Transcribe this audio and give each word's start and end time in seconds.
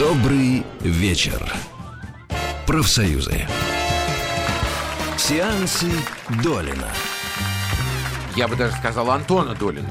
Добрый 0.00 0.64
вечер. 0.80 1.52
Профсоюзы. 2.66 3.42
Сеансы 5.18 5.88
Долина. 6.42 6.88
Я 8.34 8.48
бы 8.48 8.56
даже 8.56 8.72
сказал 8.76 9.10
Антона 9.10 9.54
Долина. 9.54 9.90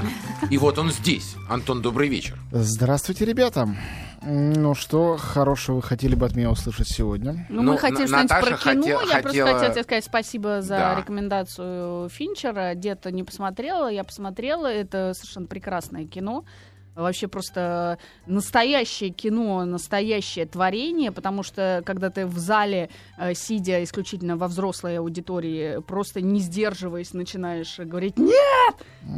И 0.49 0.57
вот 0.57 0.79
он 0.79 0.89
здесь. 0.89 1.35
Антон, 1.47 1.83
добрый 1.83 2.09
вечер. 2.09 2.39
Здравствуйте, 2.51 3.23
ребята. 3.23 3.69
Ну 4.23 4.73
что, 4.73 5.15
хорошего 5.15 5.75
вы 5.75 5.83
хотели 5.83 6.15
бы 6.15 6.25
от 6.25 6.35
меня 6.35 6.49
услышать 6.49 6.87
сегодня? 6.87 7.45
Ну, 7.47 7.61
Ну, 7.61 7.73
мы 7.73 7.77
хотели 7.77 8.07
На- 8.09 8.25
что-нибудь 8.25 8.29
про 8.29 8.41
кино. 8.57 8.57
хотела- 8.57 9.01
я 9.01 9.05
просто 9.21 9.27
хотела- 9.27 9.53
хотела 9.53 9.73
тебе 9.75 9.83
сказать 9.83 10.05
спасибо 10.05 10.61
за 10.63 10.69
Да. 10.75 10.95
рекомендацию 10.95 12.09
Финчера. 12.09 12.73
Где-то 12.73 13.11
не 13.11 13.23
посмотрела, 13.23 13.91
я 13.91 14.03
посмотрела. 14.03 14.65
Это 14.65 15.13
совершенно 15.15 15.45
прекрасное 15.45 16.07
кино. 16.07 16.45
Вообще 16.95 17.27
просто 17.29 17.97
настоящее 18.25 19.09
кино, 19.11 19.63
настоящее 19.65 20.45
творение, 20.45 21.11
потому 21.11 21.43
что 21.43 21.81
когда 21.85 22.09
ты 22.09 22.25
в 22.25 22.37
зале, 22.37 22.89
э, 23.17 23.33
сидя 23.33 23.81
исключительно 23.83 24.35
во 24.35 24.47
взрослой 24.47 24.99
аудитории, 24.99 25.81
просто 25.81 26.19
не 26.21 26.39
сдерживаясь, 26.41 27.13
начинаешь 27.13 27.79
говорить 27.79 28.17
«Нет! 28.17 28.75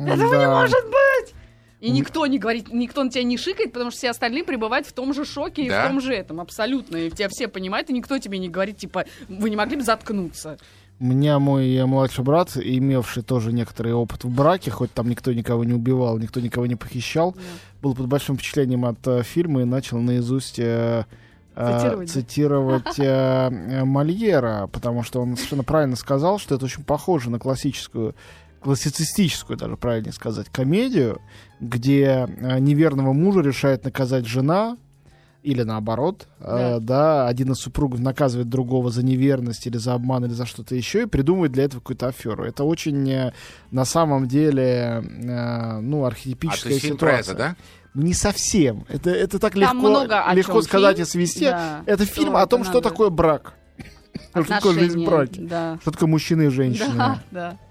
Этого 0.08 0.36
не 0.36 0.46
Да. 0.46 0.62
может 0.62 0.84
быть!» 0.86 1.34
И 1.80 1.90
никто 1.90 2.28
не 2.28 2.38
говорит, 2.38 2.72
никто 2.72 3.04
на 3.04 3.10
тебя 3.10 3.24
не 3.24 3.38
шикает, 3.38 3.74
потому 3.74 3.90
что 3.90 3.98
все 3.98 4.10
остальные 4.12 4.44
пребывают 4.44 4.86
в 4.86 4.94
том 4.94 5.16
же 5.16 5.26
шоке 5.26 5.64
и 5.64 5.70
Да? 5.70 5.86
в 5.86 5.88
том 5.88 6.00
же 6.00 6.14
этом, 6.14 6.40
абсолютно. 6.40 6.96
И 6.98 7.10
тебя 7.10 7.28
все 7.28 7.48
понимают, 7.48 7.90
и 7.90 7.94
никто 7.94 8.20
тебе 8.20 8.38
не 8.38 8.50
говорит, 8.50 8.78
типа, 8.78 9.06
вы 9.28 9.50
не 9.50 9.56
могли 9.56 9.78
бы 9.78 9.82
заткнуться. 9.82 10.60
Меня 11.02 11.40
мой 11.40 11.84
младший 11.86 12.24
брат, 12.24 12.56
имевший 12.56 13.24
тоже 13.24 13.52
некоторый 13.52 13.92
опыт 13.92 14.24
в 14.24 14.30
браке, 14.30 14.70
хоть 14.70 14.94
там 14.94 15.10
никто 15.10 15.34
никого 15.34 15.64
не 15.64 15.74
убивал, 15.74 16.20
никто 16.20 16.40
никого 16.40 16.68
не 16.68 16.76
похищал, 16.76 17.36
был 17.82 17.96
под 17.96 18.06
большим 18.06 18.36
впечатлением 18.36 18.86
от 18.86 19.08
э, 19.08 19.24
фильма 19.24 19.64
и 19.64 19.66
начал 19.66 19.98
наизусть 19.98 20.60
э, 20.60 21.06
э, 21.56 21.80
Цитировать, 21.80 22.08
да? 22.08 22.14
цитировать 22.14 23.00
э, 23.00 23.04
э, 23.04 23.84
Мольера, 23.84 24.70
потому 24.72 25.02
что 25.02 25.22
он 25.22 25.38
совершенно 25.38 25.64
правильно 25.64 25.96
сказал, 25.96 26.38
что 26.38 26.54
это 26.54 26.66
очень 26.66 26.84
похоже 26.84 27.32
на 27.32 27.40
классическую 27.40 28.14
классицистическую, 28.62 29.58
даже 29.58 29.76
правильнее 29.76 30.14
сказать, 30.14 30.50
комедию, 30.50 31.20
где 31.60 32.28
э, 32.28 32.60
неверного 32.60 33.12
мужа 33.12 33.42
решает 33.42 33.84
наказать 33.84 34.28
жена, 34.28 34.78
или 35.44 35.64
наоборот, 35.64 36.28
э, 36.40 36.80
да, 36.80 37.28
один 37.28 37.52
из 37.54 37.58
супругов 37.58 38.00
наказывает 38.00 38.48
другого 38.50 38.92
за 38.92 39.04
неверность 39.04 39.66
или 39.68 39.78
за 39.78 39.94
обман 39.94 40.26
или 40.26 40.34
за 40.34 40.46
что-то 40.46 40.76
еще 40.76 41.04
и 41.04 41.06
придумывает 41.08 41.52
для 41.52 41.64
этого 41.64 41.80
какую-то 41.82 42.08
аферу. 42.08 42.44
Это 42.46 42.64
очень 42.64 43.10
э, 43.12 43.34
на 43.72 43.86
самом 43.86 44.28
деле 44.28 45.04
э, 45.04 45.80
ну 45.82 46.04
А 46.04 46.08
архетипическая 46.08 46.74
про 46.74 46.80
ситуация. 46.80 47.20
это, 47.20 47.34
да? 47.36 47.56
Не 47.94 48.14
совсем. 48.14 48.86
Это 48.88 49.10
это 49.10 49.38
так 49.40 49.54
Там 49.54 49.78
легко 49.82 50.34
легко 50.34 50.62
сказать 50.62 50.98
фильм. 50.98 51.08
и 51.08 51.10
свести. 51.10 51.46
Да. 51.46 51.82
Это 51.86 52.06
Что 52.06 52.14
фильм 52.14 52.36
о 52.38 52.46
том, 52.48 52.62
это 52.62 52.70
что 52.70 52.78
надо? 52.80 52.90
такое 52.90 53.10
брак, 53.10 53.54
что 54.32 54.44
такое 54.44 54.74
жизнь 54.74 55.02
в 55.02 55.06
браке, 55.06 55.42
Да. 55.42 55.78
что 55.82 55.92
такое 55.92 56.08
мужчина 56.08 56.44
и 56.44 56.48
женщина. 56.50 57.22
Да, 57.32 57.58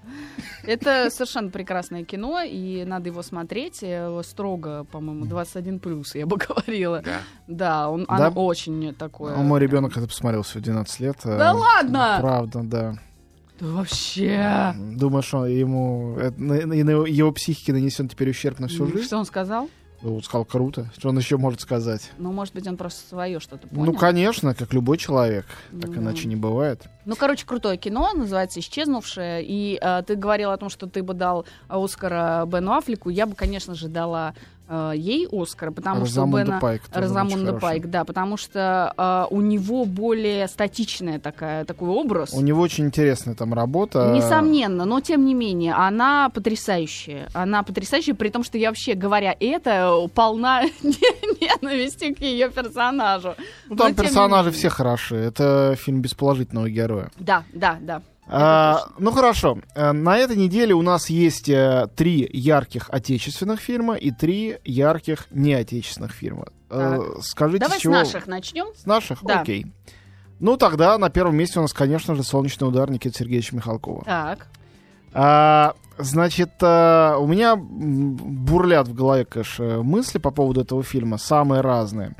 Это 0.63 1.09
совершенно 1.09 1.49
прекрасное 1.49 2.03
кино, 2.03 2.41
и 2.45 2.83
надо 2.85 3.09
его 3.09 3.23
смотреть 3.23 3.79
э, 3.81 4.21
строго, 4.23 4.85
по-моему, 4.91 5.25
21 5.25 5.79
плюс, 5.79 6.15
я 6.15 6.25
бы 6.25 6.37
говорила. 6.47 7.01
Да. 7.03 7.17
Да, 7.47 7.89
он, 7.89 8.05
Да? 8.07 8.27
оно 8.27 8.45
очень 8.45 8.93
такое. 8.93 9.33
А 9.35 9.37
мой 9.37 9.59
ребенок 9.59 9.97
это 9.97 10.07
посмотрел 10.07 10.43
всего 10.43 10.61
12 10.61 10.99
лет. 10.99 11.17
э, 11.23 11.37
Да 11.37 11.53
ладно? 11.53 12.17
Правда, 12.21 12.61
да. 12.63 12.93
Да 13.59 13.67
вообще. 13.67 14.73
Думаю, 14.95 15.21
что 15.21 15.45
ему 15.45 16.17
это- 16.19 16.39
на- 16.41 16.65
на- 16.65 16.73
и 16.73 16.83
на 16.83 16.91
его 17.05 17.31
психике 17.31 17.73
нанесен 17.73 18.07
теперь 18.09 18.29
ущерб 18.29 18.59
на 18.59 18.67
всю 18.67 18.87
жизнь. 18.87 19.03
Что 19.05 19.17
он 19.17 19.25
сказал? 19.25 19.69
Ну, 20.03 20.15
Он 20.15 20.23
сказал 20.23 20.45
круто. 20.45 20.89
Что 20.97 21.09
он 21.09 21.17
еще 21.17 21.37
может 21.37 21.61
сказать? 21.61 22.09
Ну, 22.17 22.31
может 22.31 22.53
быть, 22.53 22.67
он 22.67 22.75
просто 22.77 23.07
свое 23.07 23.39
что-то 23.39 23.67
понял. 23.67 23.85
Ну, 23.85 23.93
конечно, 23.93 24.55
как 24.55 24.73
любой 24.73 24.97
человек. 24.97 25.45
Так 25.79 25.89
Ну. 25.91 26.01
иначе 26.01 26.27
не 26.27 26.35
бывает. 26.35 26.83
Ну, 27.05 27.15
короче, 27.15 27.45
крутое 27.45 27.77
кино, 27.77 28.11
называется 28.13 28.59
«Исчезнувшее». 28.59 29.43
И 29.43 29.77
э, 29.81 30.03
ты 30.05 30.15
говорил 30.15 30.51
о 30.51 30.57
том, 30.57 30.69
что 30.69 30.87
ты 30.87 31.03
бы 31.03 31.13
дал 31.13 31.45
Оскара 31.67 32.45
Бену 32.47 32.73
Аффлеку. 32.73 33.09
Я 33.09 33.25
бы, 33.25 33.35
конечно 33.35 33.75
же, 33.75 33.87
дала 33.87 34.33
э, 34.71 34.93
ей 34.95 35.27
Оскара, 35.31 35.71
потому 35.71 36.05
что 36.05 36.21
Розамунда 36.21 36.45
Бена... 36.45 36.59
Пайк 36.59 36.81
Розамунда. 36.93 37.53
Пайк, 37.53 37.87
да, 37.87 38.05
потому 38.05 38.37
что 38.37 38.93
э, 38.97 39.33
у 39.33 39.41
него 39.41 39.85
более 39.85 40.47
статичная 40.47 41.19
такая, 41.19 41.65
такой 41.65 41.89
образ. 41.89 42.33
У 42.33 42.41
него 42.41 42.61
очень 42.61 42.85
интересная 42.85 43.35
там 43.35 43.53
работа. 43.53 44.11
Несомненно, 44.15 44.85
но 44.85 45.01
тем 45.01 45.25
не 45.25 45.33
менее, 45.33 45.73
она 45.73 46.29
потрясающая. 46.29 47.27
Она 47.33 47.63
потрясающая, 47.63 48.15
при 48.15 48.29
том, 48.29 48.43
что 48.43 48.57
я 48.57 48.69
вообще, 48.69 48.93
говоря 48.93 49.35
это, 49.39 50.07
полна 50.15 50.63
ненависти 50.81 52.13
к 52.13 52.21
ее 52.21 52.49
персонажу. 52.49 53.35
Ну, 53.69 53.75
там 53.75 53.89
Но 53.89 53.93
персонажи 53.93 54.51
все 54.51 54.69
хороши. 54.69 55.15
Это 55.15 55.75
фильм 55.77 56.01
без 56.01 56.13
положительного 56.13 56.69
героя. 56.69 57.11
Да, 57.19 57.43
да, 57.53 57.77
да. 57.81 58.01
А, 58.27 58.85
ну 58.97 59.11
хорошо. 59.11 59.59
Э, 59.75 59.91
На 59.91 60.17
этой 60.17 60.37
неделе 60.37 60.73
у 60.73 60.81
нас 60.81 61.09
есть 61.09 61.49
э, 61.49 61.87
три 61.95 62.29
ярких 62.31 62.89
отечественных 62.89 63.59
фильма 63.59 63.95
и 63.95 64.11
три 64.11 64.57
ярких 64.63 65.27
неотечественных 65.31 66.11
фильма. 66.11 66.45
Э, 66.69 66.99
Скажите, 67.21 67.59
Давай 67.65 67.77
с 67.77 67.79
с 67.79 67.83
чего? 67.83 67.93
наших 67.93 68.27
начнем. 68.27 68.67
С 68.75 68.85
наших? 68.85 69.23
Да. 69.23 69.41
Окей. 69.41 69.65
Ну 70.39 70.55
тогда 70.57 70.97
на 70.97 71.09
первом 71.09 71.35
месте 71.35 71.59
у 71.59 71.61
нас, 71.61 71.73
конечно 71.73 72.15
же, 72.15 72.23
«Солнечный 72.23 72.67
удар» 72.67 72.89
Никиты 72.89 73.17
Сергеевича 73.17 73.55
Михалкова. 73.55 74.03
Так. 74.05 74.47
А, 75.13 75.73
значит, 75.97 76.51
а, 76.61 77.17
у 77.17 77.27
меня 77.27 77.55
бурлят 77.57 78.87
в 78.87 78.93
голове, 78.93 79.25
конечно, 79.25 79.83
мысли 79.83 80.19
по 80.19 80.31
поводу 80.31 80.61
этого 80.61 80.83
фильма, 80.83 81.17
самые 81.17 81.61
разные. 81.61 82.15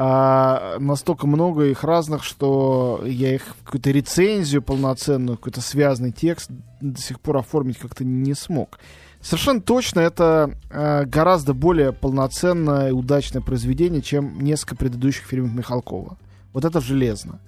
А, 0.00 0.76
настолько 0.78 1.26
много 1.26 1.64
их 1.64 1.82
разных, 1.82 2.22
что 2.22 3.02
я 3.04 3.34
их 3.34 3.42
какую-то 3.64 3.90
рецензию 3.90 4.62
полноценную, 4.62 5.36
какой-то 5.36 5.60
связанный 5.60 6.12
текст 6.12 6.52
до 6.80 7.00
сих 7.00 7.18
пор 7.18 7.38
оформить 7.38 7.78
как-то 7.78 8.04
не 8.04 8.34
смог. 8.34 8.78
Совершенно 9.20 9.60
точно 9.60 9.98
это 9.98 10.52
а, 10.70 11.04
гораздо 11.04 11.52
более 11.52 11.92
полноценное 11.92 12.90
и 12.90 12.92
удачное 12.92 13.42
произведение, 13.42 14.00
чем 14.00 14.40
несколько 14.40 14.76
предыдущих 14.76 15.24
фильмов 15.24 15.52
Михалкова. 15.52 16.16
Вот 16.52 16.64
это 16.64 16.80
железно. 16.80 17.40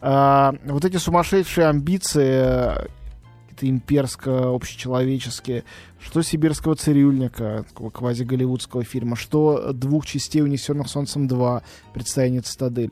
А, 0.00 0.54
вот 0.64 0.86
эти 0.86 0.96
сумасшедшие 0.96 1.66
амбиции 1.66 2.88
какие-то 3.60 3.66
имперско-общечеловеческие, 3.66 5.64
что 6.00 6.22
сибирского 6.22 6.74
цирюльника, 6.74 7.64
квази-голливудского 7.74 8.84
фильма, 8.84 9.16
что 9.16 9.72
двух 9.72 10.06
частей 10.06 10.42
«Унесенных 10.42 10.88
солнцем 10.88 11.26
2», 11.26 11.62
«Предстояние 11.92 12.40
цитадель», 12.40 12.90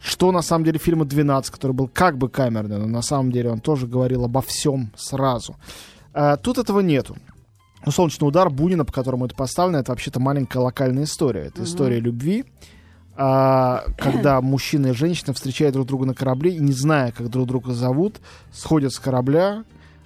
что 0.00 0.32
на 0.32 0.42
самом 0.42 0.64
деле 0.64 0.78
фильма 0.78 1.04
«12», 1.04 1.50
который 1.50 1.72
был 1.72 1.88
как 1.92 2.16
бы 2.16 2.28
камерный, 2.28 2.78
но 2.78 2.86
на 2.86 3.02
самом 3.02 3.32
деле 3.32 3.50
он 3.50 3.60
тоже 3.60 3.86
говорил 3.86 4.24
обо 4.24 4.40
всем 4.40 4.92
сразу. 4.96 5.56
А, 6.12 6.36
тут 6.36 6.58
этого 6.58 6.80
нету. 6.80 7.16
Ну, 7.84 7.92
«Солнечный 7.92 8.28
удар» 8.28 8.50
Бунина, 8.50 8.84
по 8.84 8.92
которому 8.92 9.26
это 9.26 9.34
поставлено, 9.34 9.78
это 9.78 9.92
вообще-то 9.92 10.20
маленькая 10.20 10.58
локальная 10.58 11.04
история. 11.04 11.46
Это 11.46 11.64
история 11.64 12.00
любви, 12.00 12.44
а, 13.16 13.84
когда 13.98 14.40
мужчина 14.40 14.88
и 14.88 14.92
женщина 14.92 15.34
встречают 15.34 15.74
друг 15.74 15.86
друга 15.86 16.06
на 16.06 16.14
корабле 16.14 16.54
и, 16.54 16.58
не 16.58 16.72
зная, 16.72 17.12
как 17.12 17.28
друг 17.28 17.46
друга 17.46 17.72
зовут, 17.72 18.20
сходят 18.52 18.92
с 18.92 18.98
корабля, 18.98 19.64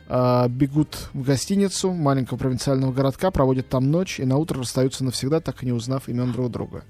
бегут 0.08 1.10
в 1.12 1.22
гостиницу 1.22 1.92
маленького 1.92 2.38
провинциального 2.38 2.92
городка, 2.92 3.30
проводят 3.30 3.68
там 3.68 3.90
ночь 3.90 4.20
и 4.20 4.24
на 4.24 4.36
утро 4.36 4.58
расстаются 4.58 5.04
навсегда, 5.04 5.40
так 5.40 5.62
и 5.62 5.66
не 5.66 5.72
узнав 5.72 6.08
имен 6.08 6.32
друг 6.32 6.50
друга. 6.50 6.84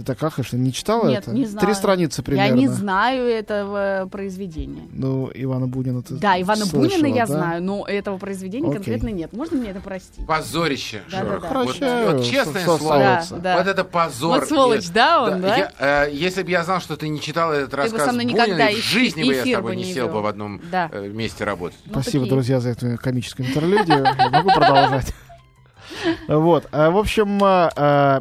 Ты 0.00 0.04
так 0.06 0.22
ахаешь, 0.22 0.50
не 0.54 0.72
читала 0.72 1.08
Нет, 1.10 1.24
это? 1.24 1.32
не 1.32 1.44
знаю. 1.44 1.66
Три 1.66 1.74
страницы 1.74 2.22
примерно. 2.22 2.48
Я 2.48 2.54
не 2.56 2.68
знаю 2.68 3.26
этого 3.28 4.08
произведения. 4.10 4.84
Ну, 4.92 5.30
Ивана 5.34 5.66
Бунина 5.66 6.00
ты 6.02 6.14
Да, 6.14 6.40
Ивана 6.40 6.64
слышала, 6.64 7.00
Бунина 7.02 7.14
я 7.14 7.26
да? 7.26 7.32
знаю, 7.34 7.62
но 7.62 7.84
этого 7.86 8.16
произведения 8.16 8.64
Окей. 8.68 8.76
конкретно 8.76 9.08
нет. 9.08 9.34
Можно 9.34 9.58
мне 9.58 9.70
это 9.72 9.80
простить? 9.80 10.24
Позорище. 10.26 11.02
Да, 11.10 11.18
да, 11.22 11.24
да. 11.24 11.38
Вот, 11.38 11.48
Прощаю, 11.50 12.16
вот 12.16 12.24
честное 12.24 12.62
что- 12.62 12.76
что 12.76 12.78
слово. 12.78 12.98
Да, 12.98 13.24
да. 13.36 13.58
Вот 13.58 13.66
это 13.66 13.84
позор. 13.84 14.38
Вот 14.40 14.48
сволочь, 14.48 14.84
Нет. 14.84 14.92
да, 14.94 15.22
он, 15.22 15.40
да? 15.42 15.56
Я, 15.56 15.72
э, 16.06 16.10
если 16.14 16.44
бы 16.44 16.50
я 16.50 16.64
знал, 16.64 16.80
что 16.80 16.96
ты 16.96 17.06
не 17.10 17.20
читал 17.20 17.52
этот 17.52 17.70
Ты 17.72 17.76
бы 17.76 17.82
рассказ 17.82 18.04
со 18.06 18.12
мной 18.12 18.24
Бунина, 18.24 18.42
никогда 18.46 18.68
в 18.70 18.76
жизни 18.76 19.22
бы 19.22 19.34
я 19.34 19.44
с 19.44 19.52
тобой 19.52 19.72
бы 19.72 19.76
не 19.76 19.84
не 19.84 19.92
сел 19.92 20.08
бы 20.08 20.22
в 20.22 20.26
одном 20.26 20.62
Да. 20.72 20.88
э, 20.90 21.08
месте 21.08 21.44
работать. 21.44 21.76
Ну, 21.84 21.92
Спасибо, 22.00 22.24
такие. 22.24 22.30
друзья, 22.36 22.60
за 22.60 22.70
эту 22.70 22.96
комическую 22.96 23.46
интерлюдию. 23.50 24.06
Могу 24.32 24.48
продолжать. 24.50 25.12
Вот. 26.28 26.66
а, 26.72 26.90
В 26.90 26.96
общем, 26.98 27.40
а, 27.42 27.70
а, 27.74 28.20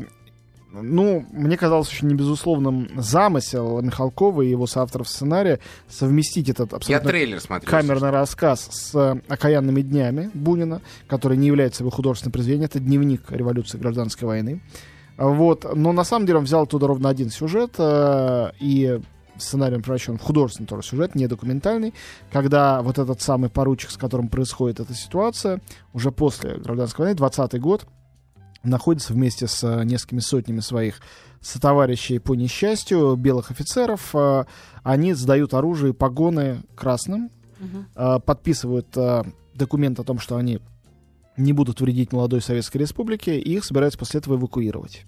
ну, 0.71 1.25
мне 1.31 1.57
казалось 1.57 1.89
очень 1.89 2.09
небезусловным 2.09 2.89
замысел 2.95 3.81
Михалкова 3.81 4.43
и 4.43 4.49
его 4.49 4.67
соавторов 4.67 5.07
сценария 5.07 5.59
совместить 5.87 6.49
этот 6.49 6.71
Я 6.71 6.77
абсолютно 6.77 7.09
трейлер 7.09 7.39
смотрел. 7.39 7.71
камерный 7.71 8.11
рассказ 8.11 8.67
с 8.71 8.95
э, 8.95 9.19
«Окаянными 9.27 9.81
днями» 9.81 10.29
Бунина, 10.33 10.81
который 11.07 11.37
не 11.37 11.47
является 11.47 11.83
его 11.83 11.89
художественным 11.89 12.33
произведением. 12.33 12.65
Это 12.65 12.79
дневник 12.79 13.31
революции 13.31 13.79
гражданской 13.79 14.27
войны. 14.27 14.61
Вот. 15.17 15.65
Но 15.75 15.91
на 15.91 16.03
самом 16.03 16.27
деле 16.27 16.39
он 16.39 16.45
взял 16.45 16.63
оттуда 16.63 16.87
ровно 16.87 17.09
один 17.09 17.29
сюжет 17.29 17.75
э, 17.79 18.51
и 18.59 18.99
сценарием 19.37 19.81
превращен 19.81 20.17
в 20.17 20.21
художественный 20.21 20.67
тоже 20.67 20.83
сюжет, 20.83 21.15
не 21.15 21.27
документальный, 21.27 21.93
когда 22.31 22.81
вот 22.81 22.99
этот 22.99 23.21
самый 23.21 23.49
поручик, 23.49 23.89
с 23.89 23.97
которым 23.97 24.27
происходит 24.29 24.79
эта 24.81 24.93
ситуация, 24.93 25.61
уже 25.93 26.11
после 26.11 26.55
гражданской 26.55 27.05
войны, 27.05 27.17
20-й 27.17 27.59
год, 27.59 27.87
находится 28.63 29.13
вместе 29.13 29.47
с 29.47 29.63
э, 29.63 29.83
несколькими 29.83 30.19
сотнями 30.19 30.59
своих 30.59 31.01
сотоварищей 31.41 32.19
по 32.19 32.35
несчастью, 32.35 33.15
белых 33.15 33.51
офицеров. 33.51 34.13
Э, 34.13 34.45
Они 34.83 35.13
сдают 35.13 35.53
оружие 35.53 35.91
и 35.91 35.95
погоны 35.95 36.61
красным, 36.75 37.31
э, 37.95 38.19
подписывают 38.25 38.95
документ 39.53 39.99
о 39.99 40.03
том, 40.03 40.19
что 40.19 40.37
они 40.37 40.59
не 41.37 41.53
будут 41.53 41.81
вредить 41.81 42.11
молодой 42.11 42.41
Советской 42.41 42.77
Республике, 42.79 43.39
и 43.39 43.55
их 43.55 43.63
собираются 43.63 43.99
после 43.99 44.19
этого 44.19 44.35
эвакуировать. 44.35 45.05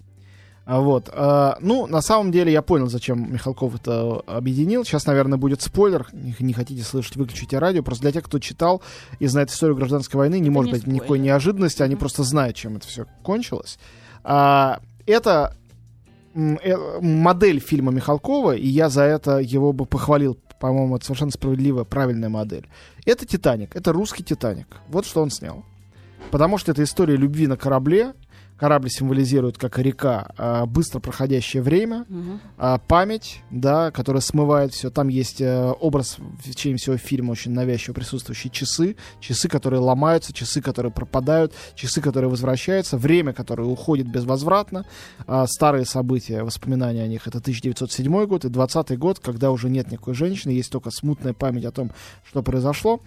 А 0.64 0.80
Вот. 0.80 1.10
э, 1.12 1.52
Ну, 1.60 1.86
на 1.86 2.00
самом 2.02 2.30
деле, 2.30 2.52
я 2.52 2.62
понял, 2.62 2.86
зачем 2.88 3.32
Михалков 3.32 3.74
это 3.74 4.20
объединил. 4.26 4.84
Сейчас, 4.84 5.06
наверное, 5.06 5.38
будет 5.38 5.60
спойлер. 5.62 6.06
Не, 6.12 6.52
хотите 6.52 6.82
слышать, 6.84 7.16
выключите 7.16 7.58
радио. 7.58 7.82
Просто 7.82 8.02
для 8.02 8.12
тех, 8.12 8.22
кто 8.24 8.38
читал 8.38 8.80
и 9.18 9.26
знает 9.26 9.50
историю 9.50 9.76
гражданской 9.76 10.18
войны, 10.18 10.36
не 10.38 10.42
Это 10.48 10.52
может 10.52 10.72
не 10.72 10.78
быть 10.78 10.86
никакой 10.86 11.06
спойлер. 11.06 11.24
неожиданности. 11.24 11.82
Они 11.82 11.94
Мгм. 11.94 12.00
просто 12.00 12.22
знают, 12.22 12.56
чем 12.56 12.76
это 12.76 12.86
все 12.86 13.06
кончилось. 13.22 13.78
А, 14.24 14.80
Это 15.04 15.56
э, 16.34 17.00
модель 17.00 17.58
фильма 17.58 17.90
Михалкова, 17.92 18.54
и 18.56 18.66
я 18.68 18.88
за 18.88 19.02
это 19.02 19.38
его 19.38 19.72
бы 19.72 19.84
похвалил. 19.84 20.38
По-моему, 20.60 20.94
это 20.96 21.04
совершенно 21.06 21.32
справедливая, 21.32 21.82
правильная 21.84 22.28
модель. 22.28 22.68
Это 23.04 23.26
«Титаник», 23.26 23.74
это 23.74 23.92
русский 23.92 24.22
«Титаник». 24.22 24.68
Вот 24.88 25.04
что 25.06 25.20
он 25.22 25.30
снял. 25.30 25.64
Потому 26.30 26.56
что 26.56 26.70
это 26.70 26.84
история 26.84 27.16
любви 27.16 27.48
на 27.48 27.56
корабле. 27.56 28.12
Корабль 28.62 28.90
символизирует, 28.90 29.58
как 29.58 29.76
река, 29.80 30.28
а, 30.38 30.66
быстро 30.66 31.00
проходящее 31.00 31.64
время, 31.64 32.06
а, 32.56 32.78
память, 32.78 33.40
да, 33.50 33.90
которая 33.90 34.20
смывает 34.20 34.72
все. 34.72 34.88
Там 34.88 35.08
есть 35.08 35.40
э, 35.40 35.72
образ 35.80 36.18
в 36.18 36.48
течение 36.48 36.78
всего 36.78 36.96
фильма 36.96 37.32
очень 37.32 37.50
навязчиво 37.50 37.92
присутствующие 37.92 38.52
часы, 38.52 38.94
часы, 39.18 39.48
которые 39.48 39.80
ломаются, 39.80 40.32
часы, 40.32 40.62
которые 40.62 40.92
пропадают, 40.92 41.54
часы, 41.74 42.00
которые 42.00 42.30
возвращаются, 42.30 42.96
время, 42.96 43.32
которое 43.32 43.66
уходит 43.66 44.06
безвозвратно. 44.06 44.86
А, 45.26 45.44
старые 45.48 45.84
события, 45.84 46.44
воспоминания 46.44 47.02
о 47.02 47.08
них, 47.08 47.26
это 47.26 47.38
1907 47.38 48.26
год 48.26 48.44
и 48.44 48.48
20 48.48 48.96
год, 48.96 49.18
когда 49.18 49.50
уже 49.50 49.70
нет 49.70 49.90
никакой 49.90 50.14
женщины, 50.14 50.52
есть 50.52 50.70
только 50.70 50.92
смутная 50.92 51.32
память 51.32 51.64
о 51.64 51.72
том, 51.72 51.90
что 52.24 52.44
произошло. 52.44 53.00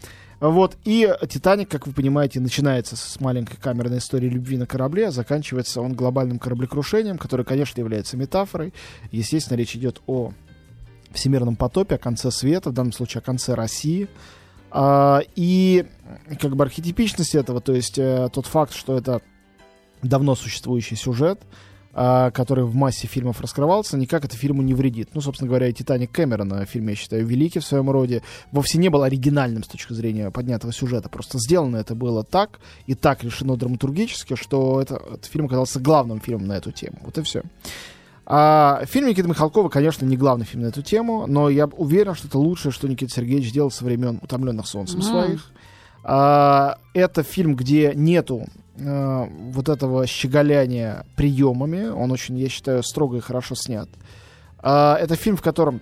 Вот, 0.50 0.78
и 0.84 1.12
«Титаник», 1.28 1.70
как 1.70 1.88
вы 1.88 1.94
понимаете, 1.94 2.40
начинается 2.40 2.96
с 2.96 3.20
маленькой 3.20 3.58
камерной 3.58 3.98
истории 3.98 4.30
любви 4.30 4.58
на 4.58 4.68
корабле, 4.68 5.08
а 5.08 5.12
заканчивается 5.12 5.82
он 5.82 5.94
глобальным 5.94 6.38
кораблекрушением, 6.38 7.18
которое, 7.18 7.44
конечно, 7.44 7.80
является 7.80 8.16
метафорой. 8.16 8.72
Естественно, 9.12 9.58
речь 9.58 9.76
идет 9.76 10.02
о 10.06 10.34
всемирном 11.12 11.56
потопе, 11.56 11.96
о 11.96 11.98
конце 11.98 12.30
света, 12.30 12.70
в 12.70 12.74
данном 12.74 12.94
случае 12.94 13.20
о 13.20 13.26
конце 13.26 13.56
России. 13.56 14.08
А, 14.70 15.22
и 15.36 15.86
как 16.40 16.56
бы 16.56 16.64
архетипичность 16.64 17.34
этого, 17.34 17.60
то 17.60 17.74
есть 17.74 17.98
э, 17.98 18.30
тот 18.32 18.46
факт, 18.46 18.74
что 18.74 18.98
это 18.98 19.22
давно 20.04 20.36
существующий 20.36 20.96
сюжет, 20.96 21.42
который 21.96 22.66
в 22.66 22.76
массе 22.76 23.08
фильмов 23.08 23.40
раскрывался, 23.40 23.98
никак 23.98 24.26
это 24.26 24.36
фильму 24.36 24.62
не 24.62 24.74
вредит. 24.74 25.10
Ну, 25.14 25.22
собственно 25.22 25.48
говоря, 25.48 25.70
и 25.70 25.74
«Титаник» 25.74 26.12
Кэмерона, 26.12 26.66
фильм, 26.66 26.90
я 26.90 26.96
считаю, 26.96 27.26
великий 27.26 27.60
в 27.60 27.66
своем 27.66 27.90
роде, 27.90 28.22
вовсе 28.52 28.78
не 28.78 28.90
был 28.90 29.04
оригинальным 29.04 29.64
с 29.64 29.68
точки 29.68 29.94
зрения 29.94 30.30
поднятого 30.30 30.74
сюжета. 30.74 31.08
Просто 31.08 31.40
сделано 31.40 31.78
это 31.78 31.96
было 31.96 32.24
так 32.24 32.60
и 32.86 32.96
так 32.96 33.24
решено 33.24 33.56
драматургически, 33.56 34.36
что 34.36 34.82
это, 34.82 34.96
этот 34.96 35.26
фильм 35.26 35.46
оказался 35.46 35.80
главным 35.80 36.20
фильмом 36.20 36.48
на 36.48 36.54
эту 36.58 36.72
тему. 36.72 36.98
Вот 37.04 37.18
и 37.18 37.22
все. 37.22 37.44
А, 38.26 38.82
фильм 38.86 39.08
Никиты 39.08 39.30
Михалкова, 39.30 39.70
конечно, 39.70 40.06
не 40.06 40.18
главный 40.18 40.46
фильм 40.46 40.64
на 40.64 40.68
эту 40.68 40.82
тему, 40.82 41.26
но 41.28 41.48
я 41.48 41.68
уверен, 41.68 42.16
что 42.16 42.28
это 42.28 42.40
лучшее, 42.40 42.72
что 42.72 42.88
Никита 42.88 43.14
Сергеевич 43.14 43.50
сделал 43.50 43.70
со 43.72 43.86
времен 43.86 44.20
«Утомленных 44.22 44.68
солнцем» 44.68 45.00
Мгм. 45.00 45.08
своих. 45.08 45.52
А, 46.04 46.78
это 46.94 47.24
фильм, 47.24 47.56
где 47.56 47.94
нету 47.96 48.48
э, 48.78 49.26
вот 49.52 49.70
этого 49.70 50.06
щеголяния 50.08 51.06
приемами. 51.16 51.88
Он 51.88 52.12
очень, 52.12 52.38
я 52.38 52.50
считаю, 52.50 52.84
строго 52.84 53.18
и 53.18 53.22
хорошо 53.22 53.56
снят. 53.56 53.90
А, 54.60 54.98
это 54.98 55.16
фильм, 55.16 55.38
в 55.38 55.42
котором 55.42 55.82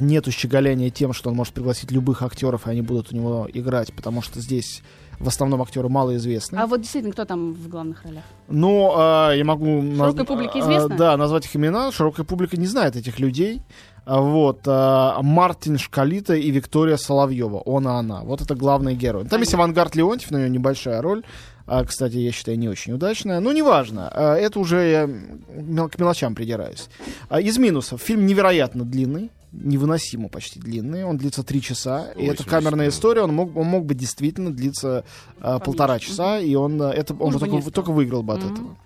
нету 0.00 0.30
щеголяния 0.30 0.90
тем, 0.90 1.12
что 1.12 1.30
он 1.30 1.36
может 1.36 1.54
пригласить 1.54 1.90
любых 1.90 2.22
актеров, 2.22 2.66
и 2.66 2.70
они 2.70 2.82
будут 2.82 3.12
у 3.12 3.16
него 3.16 3.48
играть, 3.52 3.92
потому 3.92 4.22
что 4.22 4.40
здесь 4.40 4.82
в 5.18 5.26
основном 5.26 5.60
актеры 5.62 5.88
малоизвестны. 5.88 6.56
А 6.58 6.66
вот 6.66 6.80
действительно, 6.80 7.12
кто 7.12 7.24
там 7.24 7.52
в 7.52 7.68
главных 7.68 8.04
ролях? 8.04 8.22
Ну, 8.48 8.92
а, 8.96 9.32
я 9.32 9.44
могу... 9.44 9.66
наз- 9.82 9.96
Широкой 10.12 10.24
публике 10.24 10.52
а, 10.54 10.60
известно? 10.60 10.96
да, 10.96 11.16
назвать 11.16 11.46
их 11.46 11.56
имена. 11.56 11.90
Широкая 11.90 12.24
публика 12.24 12.56
не 12.56 12.66
знает 12.66 12.94
этих 12.94 13.18
людей. 13.18 13.62
Вот. 14.06 14.60
а, 14.66 15.20
Мартин 15.22 15.76
Шкалита 15.76 16.34
и 16.34 16.50
Виктория 16.50 16.96
Соловьева. 16.96 17.56
Он 17.56 17.88
и 17.88 17.90
она. 17.90 18.20
Вот 18.22 18.40
это 18.40 18.54
главные 18.54 18.94
герои. 18.94 19.24
Там 19.24 19.40
есть 19.40 19.54
Авангард 19.54 19.96
Леонтьев, 19.96 20.30
но 20.30 20.38
у 20.38 20.40
него 20.40 20.50
небольшая 20.50 21.02
роль. 21.02 21.24
А, 21.70 21.84
кстати, 21.84 22.16
я 22.16 22.32
считаю, 22.32 22.58
не 22.58 22.68
очень 22.68 22.94
удачная. 22.94 23.40
Но 23.40 23.52
неважно. 23.52 24.08
А, 24.12 24.34
это 24.36 24.58
уже 24.58 24.90
я 24.90 25.88
к 25.88 25.98
мелочам 25.98 26.34
придираюсь. 26.34 26.88
А, 27.28 27.40
из 27.40 27.58
минусов. 27.58 28.00
Фильм 28.00 28.24
невероятно 28.26 28.84
длинный. 28.84 29.30
Невыносимо 29.52 30.28
почти 30.28 30.60
длинный. 30.60 31.04
Он 31.04 31.16
длится 31.18 31.42
три 31.42 31.60
часа. 31.60 32.10
И 32.16 32.24
это 32.24 32.42
80 32.42 32.46
камерная 32.50 32.88
история. 32.88 33.22
Он 33.22 33.34
мог, 33.34 33.54
он 33.56 33.66
мог 33.66 33.84
бы 33.84 33.94
действительно 33.94 34.50
длиться 34.50 35.04
а, 35.40 35.58
полтора 35.58 35.98
часа. 35.98 36.38
И 36.40 36.54
он, 36.54 36.80
это, 36.80 37.14
он 37.14 37.34
бы 37.34 37.38
только, 37.38 37.56
не 37.56 37.62
только 37.70 37.92
выиграл 37.92 38.22
бы 38.22 38.32
от 38.34 38.42
Мгм. 38.42 38.52
этого. 38.54 38.76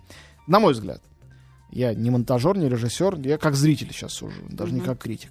На 0.48 0.58
мой 0.58 0.72
взгляд. 0.72 1.00
Я 1.70 1.94
не 1.94 2.10
монтажер, 2.10 2.58
не 2.58 2.68
режиссер, 2.68 3.18
я 3.20 3.38
как 3.38 3.54
зритель 3.54 3.88
сейчас 3.92 4.12
сужу, 4.12 4.40
даже 4.50 4.72
не 4.72 4.80
Мгм. 4.80 4.88
как 4.88 4.98
критик. 4.98 5.30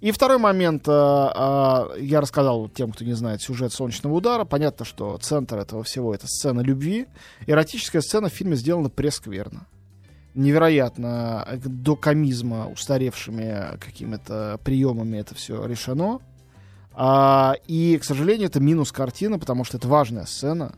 И 0.00 0.12
второй 0.12 0.38
момент, 0.38 0.84
а, 0.86 1.32
а, 1.34 1.96
я 1.98 2.20
рассказал 2.20 2.68
тем, 2.68 2.92
кто 2.92 3.04
не 3.04 3.14
знает 3.14 3.42
сюжет 3.42 3.72
«Солнечного 3.72 4.14
удара». 4.14 4.44
Понятно, 4.44 4.84
что 4.84 5.18
центр 5.18 5.58
этого 5.58 5.82
всего— 5.82 6.14
это 6.14 6.28
сцена 6.28 6.60
любви. 6.60 7.06
Эротическая 7.48 8.00
сцена 8.00 8.28
в 8.28 8.32
фильме 8.32 8.54
сделана 8.54 8.90
прескверно. 8.90 9.66
Невероятно 10.34 11.44
э, 11.48 11.56
до 11.56 11.96
комизма 11.96 12.68
устаревшими 12.68 13.76
какими-то 13.80 14.60
приемами 14.62 15.16
это 15.16 15.34
все 15.34 15.66
решено. 15.66 16.20
А, 16.92 17.56
и, 17.66 17.98
к 17.98 18.04
сожалению, 18.04 18.46
это 18.46 18.60
минус 18.60 18.92
картины, 18.92 19.40
потому 19.40 19.64
что 19.64 19.78
это 19.78 19.88
важная 19.88 20.26
сцена. 20.26 20.74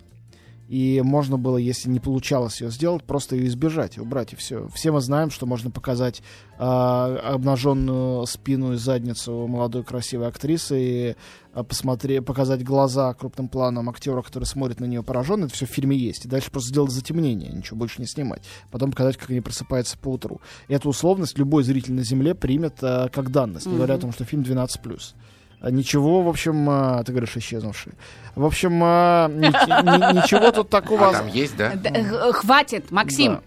И 0.71 1.03
можно 1.05 1.37
было, 1.37 1.57
если 1.57 1.91
не 1.91 1.99
получалось 1.99 2.61
ее 2.61 2.71
сделать, 2.71 3.03
просто 3.03 3.35
ее 3.35 3.49
избежать, 3.49 3.99
убрать, 3.99 4.35
и 4.35 4.37
все. 4.37 4.69
Все 4.73 4.93
мы 4.93 5.01
знаем, 5.01 5.33
что 5.33 5.45
можно 5.45 5.69
показать 5.69 6.23
а, 6.59 7.17
обнаженную 7.25 8.25
спину 8.27 8.75
и 8.75 8.77
задницу 8.77 9.49
молодой 9.49 9.83
красивой 9.83 10.29
актрисы 10.29 10.77
и 10.81 11.17
а, 11.53 11.65
посмотри, 11.65 12.21
показать 12.21 12.63
глаза 12.63 13.13
крупным 13.15 13.49
планом 13.49 13.91
актера, 13.91 14.23
который 14.23 14.45
смотрит 14.45 14.79
на 14.79 14.85
нее 14.85 15.03
пораженно. 15.03 15.47
Это 15.47 15.55
все 15.55 15.67
в 15.67 15.71
фильме 15.71 15.97
есть. 15.97 16.27
И 16.27 16.29
дальше 16.29 16.53
просто 16.53 16.69
сделать 16.69 16.93
затемнение, 16.93 17.51
ничего 17.51 17.77
больше 17.77 18.01
не 18.01 18.07
снимать. 18.07 18.45
Потом 18.71 18.93
показать, 18.93 19.17
как 19.17 19.31
они 19.31 19.41
просыпаются 19.41 19.99
по 19.99 20.11
утру. 20.11 20.41
Эту 20.69 20.91
условность 20.91 21.37
любой 21.37 21.65
зритель 21.65 21.95
на 21.95 22.05
Земле 22.05 22.37
примет 22.37 22.75
а, 22.83 23.09
как 23.09 23.33
данность, 23.33 23.67
не 23.67 23.75
говоря 23.75 23.97
о 23.97 23.99
том, 23.99 24.13
что 24.13 24.25
фильм 24.25 24.43
12+. 24.43 25.15
Ничего, 25.63 26.23
в 26.23 26.29
общем, 26.29 26.69
а, 26.71 27.03
ты 27.05 27.13
говоришь, 27.13 27.37
исчезнувший. 27.37 27.93
В 28.35 28.45
общем, 28.45 28.81
а, 28.83 29.29
ни- 29.29 29.47
ни- 29.47 30.17
ничего 30.23 30.51
тут 30.53 30.71
такого... 30.71 31.09
А 31.11 31.13
там 31.13 31.27
есть, 31.29 31.57
да? 31.57 31.73
Э, 31.85 32.33
Хватит, 32.33 32.91
Максим. 32.91 33.41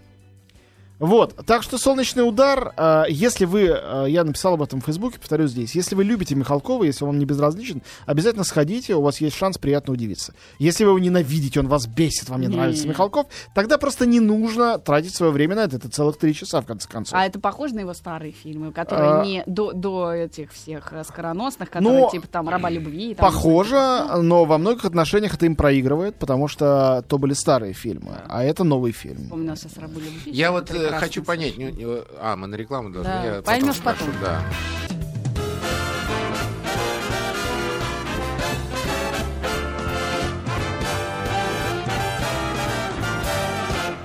Вот, 1.00 1.36
так 1.46 1.64
что 1.64 1.78
«Солнечный 1.78 2.22
удар», 2.28 2.72
э, 2.78 3.04
если 3.10 3.46
вы, 3.46 3.64
э, 3.64 4.06
я 4.10 4.24
написал 4.24 4.54
об 4.54 4.62
этом 4.62 4.80
в 4.80 4.86
Фейсбуке, 4.86 5.20
повторю 5.20 5.48
здесь, 5.48 5.76
если 5.76 5.96
вы 5.96 6.04
любите 6.04 6.36
Михалкова, 6.36 6.84
если 6.84 7.04
он 7.04 7.18
не 7.20 7.26
безразличен, 7.26 7.82
обязательно 8.06 8.44
сходите, 8.44 8.96
у 8.96 9.02
вас 9.02 9.20
есть 9.20 9.36
шанс 9.36 9.58
приятно 9.58 9.94
удивиться. 9.94 10.34
Если 10.60 10.84
вы 10.86 10.92
его 10.92 11.00
ненавидите, 11.00 11.60
он 11.60 11.68
вас 11.68 11.88
бесит, 11.88 12.30
вам 12.30 12.42
не 12.42 12.48
Не. 12.48 12.56
нравится 12.56 12.88
Михалков, 12.88 13.26
тогда 13.54 13.78
просто 13.78 14.06
не 14.06 14.20
нужно 14.20 14.78
тратить 14.78 15.14
свое 15.16 15.32
время 15.32 15.56
на 15.56 15.62
это, 15.62 15.76
это 15.78 15.90
целых 15.90 16.18
три 16.18 16.34
часа, 16.34 16.62
в 16.62 16.66
конце 16.66 16.88
концов. 16.88 17.18
А 17.20 17.26
это 17.26 17.40
похоже 17.40 17.76
на 17.76 17.80
его 17.82 17.94
старые 17.94 18.32
фильмы, 18.32 18.72
которые 18.72 19.12
А. 19.12 19.26
не 19.26 19.44
до, 19.46 19.74
до 19.74 20.12
этих 20.14 20.54
всех 20.54 20.94
э, 20.94 21.04
скороносных, 21.04 21.70
которые 21.70 22.02
Ну, 22.04 22.12
типа 22.12 22.28
там 22.28 22.48
раба 22.48 22.70
любви. 22.70 23.16
там, 23.16 23.26
Похоже, 23.26 24.06
но 24.22 24.46
во 24.46 24.58
многих 24.58 24.86
отношениях 24.86 25.34
это 25.34 25.46
им 25.48 25.56
проигрывает, 25.56 26.16
потому 26.16 26.48
что 26.48 27.04
то 27.10 27.18
были 27.18 27.34
старые 27.34 27.74
фильмы, 27.74 28.20
а 28.30 28.44
это 28.44 28.64
новый 28.64 28.92
фильм. 28.92 29.24
Вспоминал 29.26 29.56
сейчас 29.58 29.76
рабу 29.78 30.00
любви. 30.00 30.32
Я 30.32 30.52
вот 30.52 30.70
э, 30.84 30.88
Прекрасно 30.90 31.08
хочу 31.08 31.24
понять, 31.24 31.58
не- 31.58 31.72
не- 31.72 32.04
а, 32.20 32.36
мы 32.36 32.48
на 32.48 32.56
рекламу 32.56 32.90
должны. 32.90 33.12
Да, 33.12 33.24
Я 33.36 33.42
поймёшь 33.42 33.78
спрошу, 33.78 34.06
потом. 34.06 34.16
Да. 34.22 34.42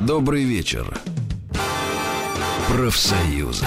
Добрый 0.00 0.44
вечер. 0.44 0.86
Профсоюзы. 2.68 3.66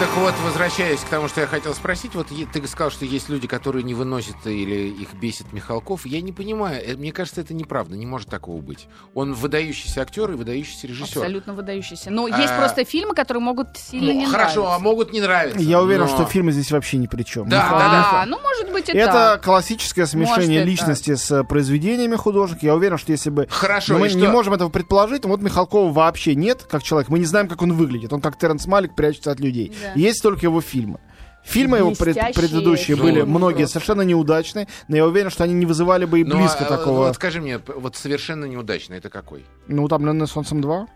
Так 0.00 0.16
вот, 0.16 0.32
возвращаясь 0.44 1.00
к 1.00 1.08
тому, 1.08 1.26
что 1.26 1.40
я 1.40 1.48
хотел 1.48 1.74
спросить, 1.74 2.14
вот 2.14 2.28
ты 2.28 2.66
сказал, 2.68 2.92
что 2.92 3.04
есть 3.04 3.28
люди, 3.28 3.48
которые 3.48 3.82
не 3.82 3.94
выносят 3.94 4.36
или 4.44 4.88
их 4.90 5.12
бесит 5.14 5.52
Михалков. 5.52 6.06
Я 6.06 6.20
не 6.20 6.30
понимаю, 6.30 6.80
э, 6.86 6.94
мне 6.94 7.10
кажется, 7.10 7.40
это 7.40 7.52
неправда, 7.52 7.96
не 7.96 8.06
может 8.06 8.28
такого 8.28 8.60
быть. 8.60 8.86
Он 9.14 9.34
выдающийся 9.34 10.02
актер 10.02 10.30
и 10.30 10.34
выдающийся 10.34 10.86
режиссер. 10.86 11.18
Абсолютно 11.18 11.52
выдающийся. 11.52 12.12
Но 12.12 12.28
есть 12.28 12.52
А, 12.52 12.58
просто 12.58 12.84
фильмы, 12.84 13.14
которые 13.16 13.42
могут 13.42 13.76
сильно 13.76 14.12
Ну, 14.12 14.20
не 14.20 14.26
хорошо, 14.26 14.60
а 14.60 14.64
нравиться. 14.66 14.84
могут 14.84 15.12
не 15.12 15.20
нравиться. 15.20 15.58
Я 15.60 15.82
уверен, 15.82 16.02
но- 16.02 16.08
что 16.08 16.24
фильмы 16.26 16.52
здесь 16.52 16.70
вообще 16.70 16.96
ни 16.98 17.08
при 17.08 17.24
чем. 17.24 17.48
Да, 17.48 17.68
да, 17.68 17.78
да. 17.78 18.22
А, 18.22 18.26
ну, 18.26 18.38
может 18.40 18.70
быть, 18.72 18.88
и 18.88 18.92
Это 18.96 19.12
так. 19.12 19.42
классическое 19.44 20.06
смешение 20.06 20.60
Может, 20.60 20.66
личности 20.66 21.16
с 21.16 21.28
э, 21.32 21.42
произведениями 21.42 22.14
художника. 22.14 22.64
Я 22.64 22.76
уверен, 22.76 22.98
что 22.98 23.10
если 23.10 23.30
бы 23.30 23.48
Хорошо, 23.50 23.94
но 23.94 23.98
мы 23.98 24.06
и 24.08 24.14
не 24.14 24.22
что? 24.22 24.30
можем 24.30 24.54
этого 24.54 24.68
предположить, 24.68 25.24
вот 25.24 25.42
Михалкова 25.42 25.92
вообще 25.92 26.36
нет 26.36 26.62
как 26.70 26.84
человек. 26.84 27.08
Мы 27.08 27.18
не 27.18 27.24
знаем, 27.24 27.48
как 27.48 27.62
он 27.62 27.72
выглядит. 27.72 28.12
Он 28.12 28.20
как 28.20 28.38
Терренс 28.38 28.64
Малик 28.68 28.94
прячется 28.94 29.32
от 29.32 29.40
людей. 29.40 29.72
Да. 29.82 29.87
Есть 29.94 30.22
только 30.22 30.46
его 30.46 30.60
фильмы. 30.60 31.00
Фильмы 31.44 31.78
его 31.78 31.92
пред- 31.94 32.34
предыдущие 32.34 32.96
фильмы 32.96 33.02
были 33.04 33.20
просто. 33.20 33.30
многие 33.30 33.66
совершенно 33.66 34.02
неудачные, 34.02 34.68
но 34.88 34.96
я 34.96 35.06
уверен, 35.06 35.30
что 35.30 35.44
они 35.44 35.54
не 35.54 35.64
вызывали 35.64 36.04
бы 36.04 36.20
и 36.20 36.24
Ну, 36.24 36.36
близко 36.36 36.66
а, 36.66 36.68
такого. 36.68 36.98
Вот 37.06 37.14
скажи 37.14 37.40
мне, 37.40 37.58
вот 37.58 37.96
совершенно 37.96 38.44
неудачно, 38.44 38.94
это 38.94 39.08
какой? 39.08 39.46
Ну, 39.66 39.84
утомленный 39.84 40.26
солнцем 40.26 40.60
2. 40.60 40.86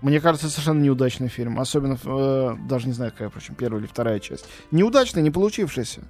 Мне 0.00 0.20
кажется, 0.20 0.46
это 0.46 0.54
совершенно 0.54 0.82
неудачный 0.82 1.28
фильм. 1.28 1.60
Особенно, 1.60 1.96
э, 2.04 2.56
даже 2.68 2.88
не 2.88 2.92
знаю, 2.92 3.12
какая, 3.12 3.28
впрочем, 3.28 3.54
первая 3.54 3.80
или 3.80 3.86
вторая 3.86 4.18
часть. 4.18 4.46
Неудачный, 4.72 5.22
не 5.22 5.30
получившийся. 5.30 6.00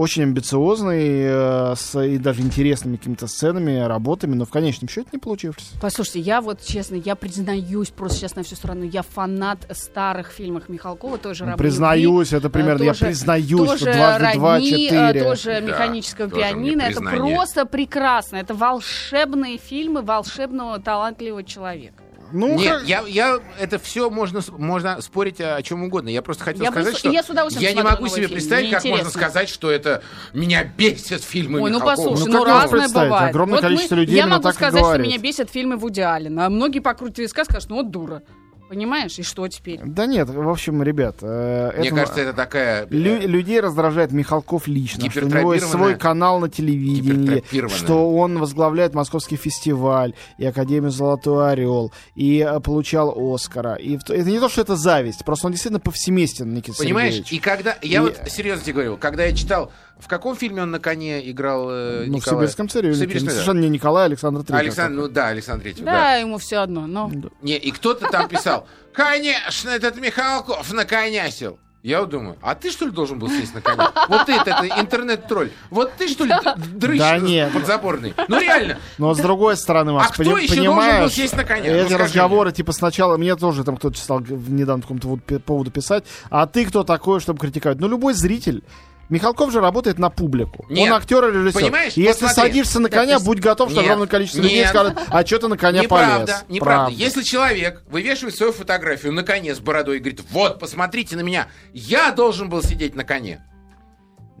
Очень 0.00 0.22
амбициозный, 0.22 1.24
э, 1.24 1.74
с 1.76 2.00
и 2.00 2.16
даже 2.16 2.40
интересными 2.40 2.96
какими-то 2.96 3.26
сценами, 3.26 3.80
работами, 3.80 4.34
но 4.34 4.46
в 4.46 4.48
конечном 4.48 4.88
счете 4.88 5.08
не 5.12 5.18
получившийся. 5.18 5.74
Послушайте, 5.78 6.20
я 6.20 6.40
вот, 6.40 6.62
честно, 6.64 6.94
я 6.94 7.14
признаюсь 7.14 7.90
просто 7.90 8.16
сейчас 8.16 8.34
на 8.34 8.42
всю 8.42 8.56
страну, 8.56 8.84
я 8.84 9.02
фанат 9.02 9.58
старых 9.72 10.30
фильмов 10.30 10.70
Михалкова, 10.70 11.18
тоже 11.18 11.44
«Рабы 11.44 11.50
любви», 11.52 11.64
признаюсь, 11.64 12.32
это 12.32 12.48
примерно, 12.48 12.82
я 12.82 12.92
тоже- 12.92 13.04
признаюсь, 13.04 13.50
тоже 13.50 13.76
что 13.76 13.92
дважды 13.92 14.38
два, 14.38 14.54
родни, 14.54 14.68
э, 14.70 14.88
четыре. 14.88 15.22
тоже 15.22 15.50
Да, 15.50 15.60
механического 15.60 16.30
тоже 16.30 16.40
пианино. 16.40 16.80
Это 16.80 17.00
просто 17.02 17.66
прекрасно. 17.66 18.36
Это 18.36 18.54
волшебные 18.54 19.58
фильмы 19.58 20.00
волшебного 20.00 20.80
талантливого 20.80 21.44
человека. 21.44 21.99
Ну, 22.32 22.56
Нет, 22.58 22.78
как- 22.80 22.88
я, 22.88 23.02
я, 23.06 23.38
это 23.58 23.78
все 23.78 24.10
можно, 24.10 24.40
можно 24.56 25.00
спорить 25.00 25.40
о, 25.40 25.60
чем 25.62 25.82
угодно. 25.84 26.08
Я 26.08 26.22
просто 26.22 26.44
хотел 26.44 26.64
Я 26.64 26.70
сказать, 26.70 26.94
с- 26.94 26.98
что 26.98 27.10
я 27.10 27.22
с 27.22 27.28
удовольствием 27.30 27.68
я 27.68 27.74
не 27.74 27.82
могу 27.82 28.06
себе 28.08 28.22
фильм. 28.22 28.32
представить, 28.32 28.64
Мне 28.66 28.74
как 28.74 28.84
можно 28.84 28.96
интересно. 29.02 29.20
сказать, 29.20 29.48
что 29.48 29.70
это 29.70 30.02
меня 30.32 30.64
бесит 30.64 31.22
фильмы 31.24 31.60
Ой, 31.60 31.70
ну 31.70 31.78
Михалкова. 31.78 31.96
послушай, 32.10 32.26
Ну, 32.30 32.32
ну, 32.32 32.38
можно 32.46 32.62
разное 32.62 32.88
бывает. 32.88 33.30
Огромное 33.30 33.54
Вот 33.56 33.62
количество 33.62 33.94
людей 33.94 34.16
Я 34.16 34.26
могу 34.26 34.42
так 34.42 34.54
сказать, 34.54 34.84
что 34.84 34.98
меня 34.98 35.18
бесят 35.18 35.50
фильмы 35.50 35.76
Вуди 35.76 36.00
Аллена, 36.00 36.46
а 36.46 36.50
многие 36.50 36.80
покрутят 36.80 37.18
виска 37.18 37.44
скажут, 37.44 37.70
ну 37.70 37.76
вот 37.76 37.90
дура. 37.90 38.22
Понимаешь? 38.70 39.18
И 39.18 39.24
что 39.24 39.48
теперь? 39.48 39.80
Да 39.84 40.06
нет, 40.06 40.28
в 40.30 40.48
общем, 40.48 40.80
ребят, 40.84 41.16
э, 41.22 41.72
Мне 41.76 41.88
это- 41.88 41.96
кажется, 41.96 42.20
это 42.20 42.32
такая... 42.34 42.84
э, 42.84 42.86
Лю- 42.90 43.26
людей 43.26 43.58
раздражает 43.58 44.12
Михалков 44.12 44.68
лично, 44.68 45.10
что 45.10 45.26
у 45.26 45.28
него 45.28 45.54
есть 45.54 45.66
свой 45.68 45.96
канал 45.96 46.38
на 46.38 46.48
телевидении, 46.48 47.42
что 47.68 48.14
он 48.14 48.38
возглавляет 48.38 48.94
Московский 48.94 49.34
фестиваль 49.34 50.14
и 50.38 50.46
Академию 50.46 50.92
Золотой 50.92 51.50
Орел, 51.50 51.92
и 52.14 52.46
э, 52.48 52.60
получал 52.60 53.12
Оскара. 53.34 53.74
И 53.74 53.96
это 53.96 54.22
не 54.22 54.38
то, 54.38 54.48
что 54.48 54.60
это 54.60 54.76
зависть, 54.76 55.24
просто 55.24 55.48
он 55.48 55.52
действительно 55.52 55.80
повсеместен, 55.80 56.54
Никита 56.54 56.78
Понимаешь, 56.78 57.14
Сергеевич. 57.14 57.32
и 57.32 57.38
когда... 57.40 57.76
Я 57.82 57.98
И- 57.98 58.02
вот 58.02 58.20
серьезно 58.28 58.62
тебе 58.62 58.74
говорю, 58.74 58.96
когда 58.98 59.24
я 59.24 59.34
читал, 59.34 59.72
в 60.00 60.08
каком 60.08 60.36
фильме 60.36 60.62
он 60.62 60.70
на 60.70 60.78
коне 60.80 61.30
играл 61.30 61.68
э, 61.70 62.04
Ну, 62.06 62.18
в? 62.18 62.24
Сибирском 62.24 62.68
царевне. 62.68 62.96
В 62.96 62.98
«Сибирском», 63.00 63.26
да. 63.26 63.30
Совершенно 63.32 63.60
не 63.60 63.68
Николай, 63.68 64.04
а 64.04 64.06
Александр 64.06 64.42
Третий. 64.42 64.60
Александр, 64.66 65.00
ну 65.02 65.08
да, 65.08 65.28
Александр 65.28 65.62
Третьев, 65.64 65.84
Да, 65.84 65.92
да. 65.92 66.14
ему 66.16 66.38
все 66.38 66.58
одно. 66.58 66.86
Но... 66.86 67.10
Не, 67.42 67.56
и 67.56 67.70
кто-то 67.70 68.08
там 68.10 68.28
писал, 68.28 68.66
конечно, 68.92 69.70
этот 69.70 70.00
Михалков 70.00 70.72
на 70.72 70.84
коня 70.84 71.30
сел. 71.30 71.58
Я 71.82 72.00
вот 72.00 72.10
думаю, 72.10 72.36
а 72.42 72.54
ты 72.54 72.70
что 72.70 72.84
ли 72.84 72.90
должен 72.90 73.18
был 73.18 73.30
сесть 73.30 73.54
на 73.54 73.62
коня? 73.62 73.90
Вот 74.08 74.26
ты, 74.26 74.32
это 74.32 74.66
интернет-тролль. 74.78 75.50
Вот 75.70 75.90
ты 75.96 76.08
что 76.08 76.24
ли 76.24 76.34
дрыщ 76.74 76.98
Да 76.98 77.16
нет. 77.18 77.50
подзаборный? 77.54 78.12
Ну 78.28 78.38
реально. 78.38 78.76
Но 78.98 79.14
с 79.14 79.18
другой 79.18 79.56
стороны, 79.56 79.92
Макс, 79.92 80.10
А 80.10 80.12
кто 80.12 80.24
пони- 80.24 80.42
еще 80.42 80.56
должен 80.56 80.74
был 80.74 80.82
понимаешь, 80.82 81.12
сесть 81.12 81.34
на 81.34 81.44
коня? 81.44 81.70
Ну, 81.70 81.78
Эти 81.78 81.86
скажи 81.88 82.04
разговоры, 82.04 82.52
типа, 82.52 82.72
сначала, 82.72 83.16
мне 83.16 83.34
тоже 83.34 83.64
там 83.64 83.78
кто-то 83.78 83.96
стал 83.98 84.20
недавно 84.20 84.82
по 84.82 84.94
какому-то 84.94 85.38
поводу 85.40 85.70
писать, 85.70 86.04
а 86.28 86.46
ты 86.46 86.66
кто 86.66 86.84
такой, 86.84 87.18
чтобы 87.18 87.38
критиковать? 87.38 87.78
Ну, 87.80 87.88
любой 87.88 88.12
зритель. 88.12 88.62
Михалков 89.10 89.52
же 89.52 89.60
работает 89.60 89.98
на 89.98 90.08
публику. 90.08 90.64
Нет. 90.70 90.90
Он 90.90 90.96
актер 90.96 91.24
и 91.28 91.32
режиссер. 91.32 91.60
Понимаешь, 91.60 91.92
И 91.96 92.00
если 92.02 92.24
вот 92.24 92.32
смотри. 92.32 92.52
садишься 92.52 92.80
на 92.80 92.88
коня, 92.88 93.18
ты- 93.18 93.24
будь 93.24 93.40
готов, 93.40 93.70
что 93.70 93.80
Нет. 93.80 93.86
огромное 93.90 94.08
количество 94.08 94.40
людей 94.40 94.58
Нет. 94.60 94.68
скажет, 94.68 94.96
а 95.08 95.26
что 95.26 95.38
ты 95.40 95.48
на 95.48 95.56
коня 95.58 95.82
Неправда, 95.82 96.26
полез? 96.26 96.44
неправда. 96.48 96.84
Правда. 96.86 97.04
Если 97.04 97.22
человек 97.22 97.82
вывешивает 97.90 98.36
свою 98.36 98.52
фотографию 98.52 99.12
на 99.12 99.22
коне 99.22 99.54
с 99.54 99.58
бородой 99.60 99.96
и 99.96 99.98
говорит, 99.98 100.22
вот, 100.30 100.58
посмотрите 100.60 101.16
на 101.16 101.20
меня, 101.22 101.48
я 101.72 102.12
должен 102.12 102.48
был 102.48 102.62
сидеть 102.62 102.94
на 102.94 103.04
коне. 103.04 103.44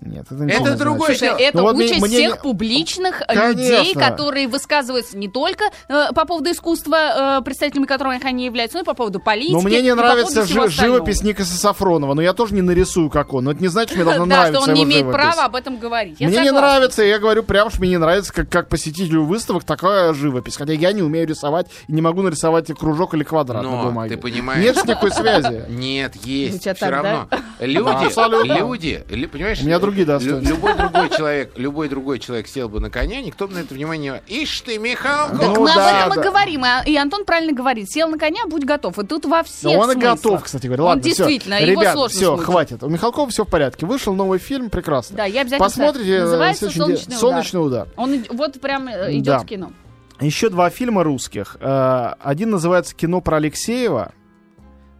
Нет, 0.02 0.24
это, 0.30 0.34
Это 0.36 0.44
не 0.44 0.52
значит. 0.56 0.78
другое 0.78 1.06
Слушай, 1.08 1.20
дело. 1.20 1.36
это 1.38 1.56
Ну 1.58 1.62
вот 1.64 1.76
мне- 1.76 1.84
участь 1.86 2.00
мне 2.00 2.08
всех 2.16 2.34
не- 2.36 2.40
публичных 2.42 3.20
э, 3.22 3.24
Конечно. 3.34 3.60
людей, 3.78 3.94
которые 3.94 4.48
высказываются 4.48 5.18
не 5.18 5.28
только 5.28 5.64
э, 5.88 6.06
по 6.14 6.24
поводу 6.24 6.50
искусства, 6.50 7.38
э, 7.40 7.44
представителями 7.44 7.84
которого 7.86 8.14
они 8.22 8.46
являются, 8.46 8.78
но 8.78 8.82
и 8.82 8.86
по 8.86 8.94
поводу 8.94 9.20
политики. 9.20 9.52
Но 9.52 9.60
мне 9.60 9.82
не 9.82 9.94
нравится 9.94 10.44
жи- 10.46 10.68
живопись 10.68 11.22
Никаса 11.22 11.54
Сафронова, 11.56 12.14
но 12.14 12.22
я 12.22 12.32
тоже 12.32 12.54
не 12.54 12.62
нарисую, 12.62 13.10
как 13.10 13.34
он. 13.34 13.44
Но 13.44 13.50
это 13.52 13.60
не 13.60 13.68
значит, 13.68 13.90
что 13.90 13.96
мне 13.96 14.04
должна 14.04 14.24
Да, 14.26 14.36
нравиться 14.36 14.60
что 14.62 14.70
он 14.70 14.74
не 14.76 14.84
имеет 14.84 15.00
живопись. 15.02 15.20
права 15.20 15.44
об 15.44 15.56
этом 15.56 15.76
говорить. 15.78 16.16
Я 16.18 16.28
мне 16.28 16.40
не 16.40 16.50
нравится, 16.52 17.02
я 17.02 17.18
говорю 17.18 17.42
прямо, 17.42 17.70
что 17.70 17.80
мне 17.80 17.90
не 17.90 17.98
нравится, 17.98 18.32
как, 18.32 18.48
как 18.48 18.68
посетителю 18.68 19.24
выставок 19.24 19.64
такая 19.64 20.14
живопись. 20.14 20.56
Хотя 20.56 20.72
я 20.72 20.92
не 20.92 21.02
умею 21.02 21.26
рисовать 21.28 21.66
и 21.88 21.92
не 21.92 22.00
могу 22.00 22.22
нарисовать 22.22 22.68
кружок 22.68 23.12
или 23.14 23.22
квадрат 23.24 23.62
на 23.62 23.70
Но 23.70 23.82
бумаге. 23.84 24.14
ты 24.16 24.20
понимаешь... 24.22 24.64
Нет 24.64 24.76
никакой 24.76 25.10
связи. 25.10 25.64
Нет, 25.68 26.16
есть. 26.24 26.60
Все 26.60 26.74
равно. 26.88 27.26
Да, 27.30 27.38
Люди, 27.66 28.48
люди, 28.58 29.04
лю- 29.10 29.28
понимаешь? 29.28 29.60
У 29.60 29.66
меня 29.66 29.78
другие 29.90 30.06
достоинства. 30.06 30.48
Любой 30.48 30.74
другой 30.74 31.10
человек, 31.10 31.52
любой 31.56 31.88
другой 31.88 32.18
человек 32.18 32.46
сел 32.48 32.68
бы 32.68 32.80
на 32.80 32.90
коня, 32.90 33.20
никто 33.22 33.46
бы 33.48 33.54
на 33.54 33.58
это 33.58 33.74
внимание 33.74 34.22
не... 34.28 34.42
Ишь 34.42 34.60
ты, 34.60 34.78
Михалков! 34.78 35.38
Ну 35.40 35.60
Мы 35.62 35.74
да, 35.74 36.04
об 36.06 36.12
этом 36.12 36.16
да. 36.16 36.20
и 36.20 36.24
говорим. 36.32 36.64
а- 36.64 36.82
И 36.86 36.96
Антон 36.96 37.24
правильно 37.24 37.52
говорит. 37.52 37.90
Сел 37.90 38.08
на 38.08 38.18
коня, 38.18 38.46
будь 38.46 38.64
готов. 38.64 38.98
И 38.98 39.06
тут 39.06 39.26
во 39.26 39.42
всех 39.42 39.64
Но 39.72 39.78
он 39.80 39.90
и 39.90 39.92
смыслах. 39.94 40.14
готов, 40.16 40.44
кстати 40.44 40.66
говоря. 40.66 40.82
Он 40.84 40.88
Ладно, 40.88 41.02
всё. 41.02 41.10
действительно, 41.26 41.54
его 41.60 41.80
Ребят, 41.82 41.94
сложно 41.94 42.16
все, 42.16 42.36
хватит. 42.36 42.82
У 42.82 42.88
Михалкова 42.88 43.28
все 43.30 43.44
в 43.44 43.48
порядке. 43.48 43.86
Вышел 43.86 44.14
новый 44.14 44.38
фильм, 44.38 44.70
прекрасно. 44.70 45.16
Да, 45.16 45.24
я 45.24 45.42
обязательно... 45.42 45.66
Посмотрите. 45.68 46.14
э, 46.16 46.20
Называется. 46.22 46.70
«Солнечный 46.70 47.06
удар». 47.08 47.18
«Солнечный 47.20 47.66
удар». 47.66 47.88
Он 47.96 48.24
вот 48.30 48.60
прям 48.60 48.88
э, 48.88 49.12
идет 49.14 49.24
Да. 49.24 49.38
в 49.40 49.46
кино. 49.46 49.72
Еще 50.20 50.48
два 50.50 50.68
фильма 50.70 51.02
русских. 51.04 51.56
Э, 51.60 52.12
Один 52.20 52.50
называется 52.50 52.94
«Кино 52.94 53.20
про 53.20 53.38
Алексеева», 53.38 54.12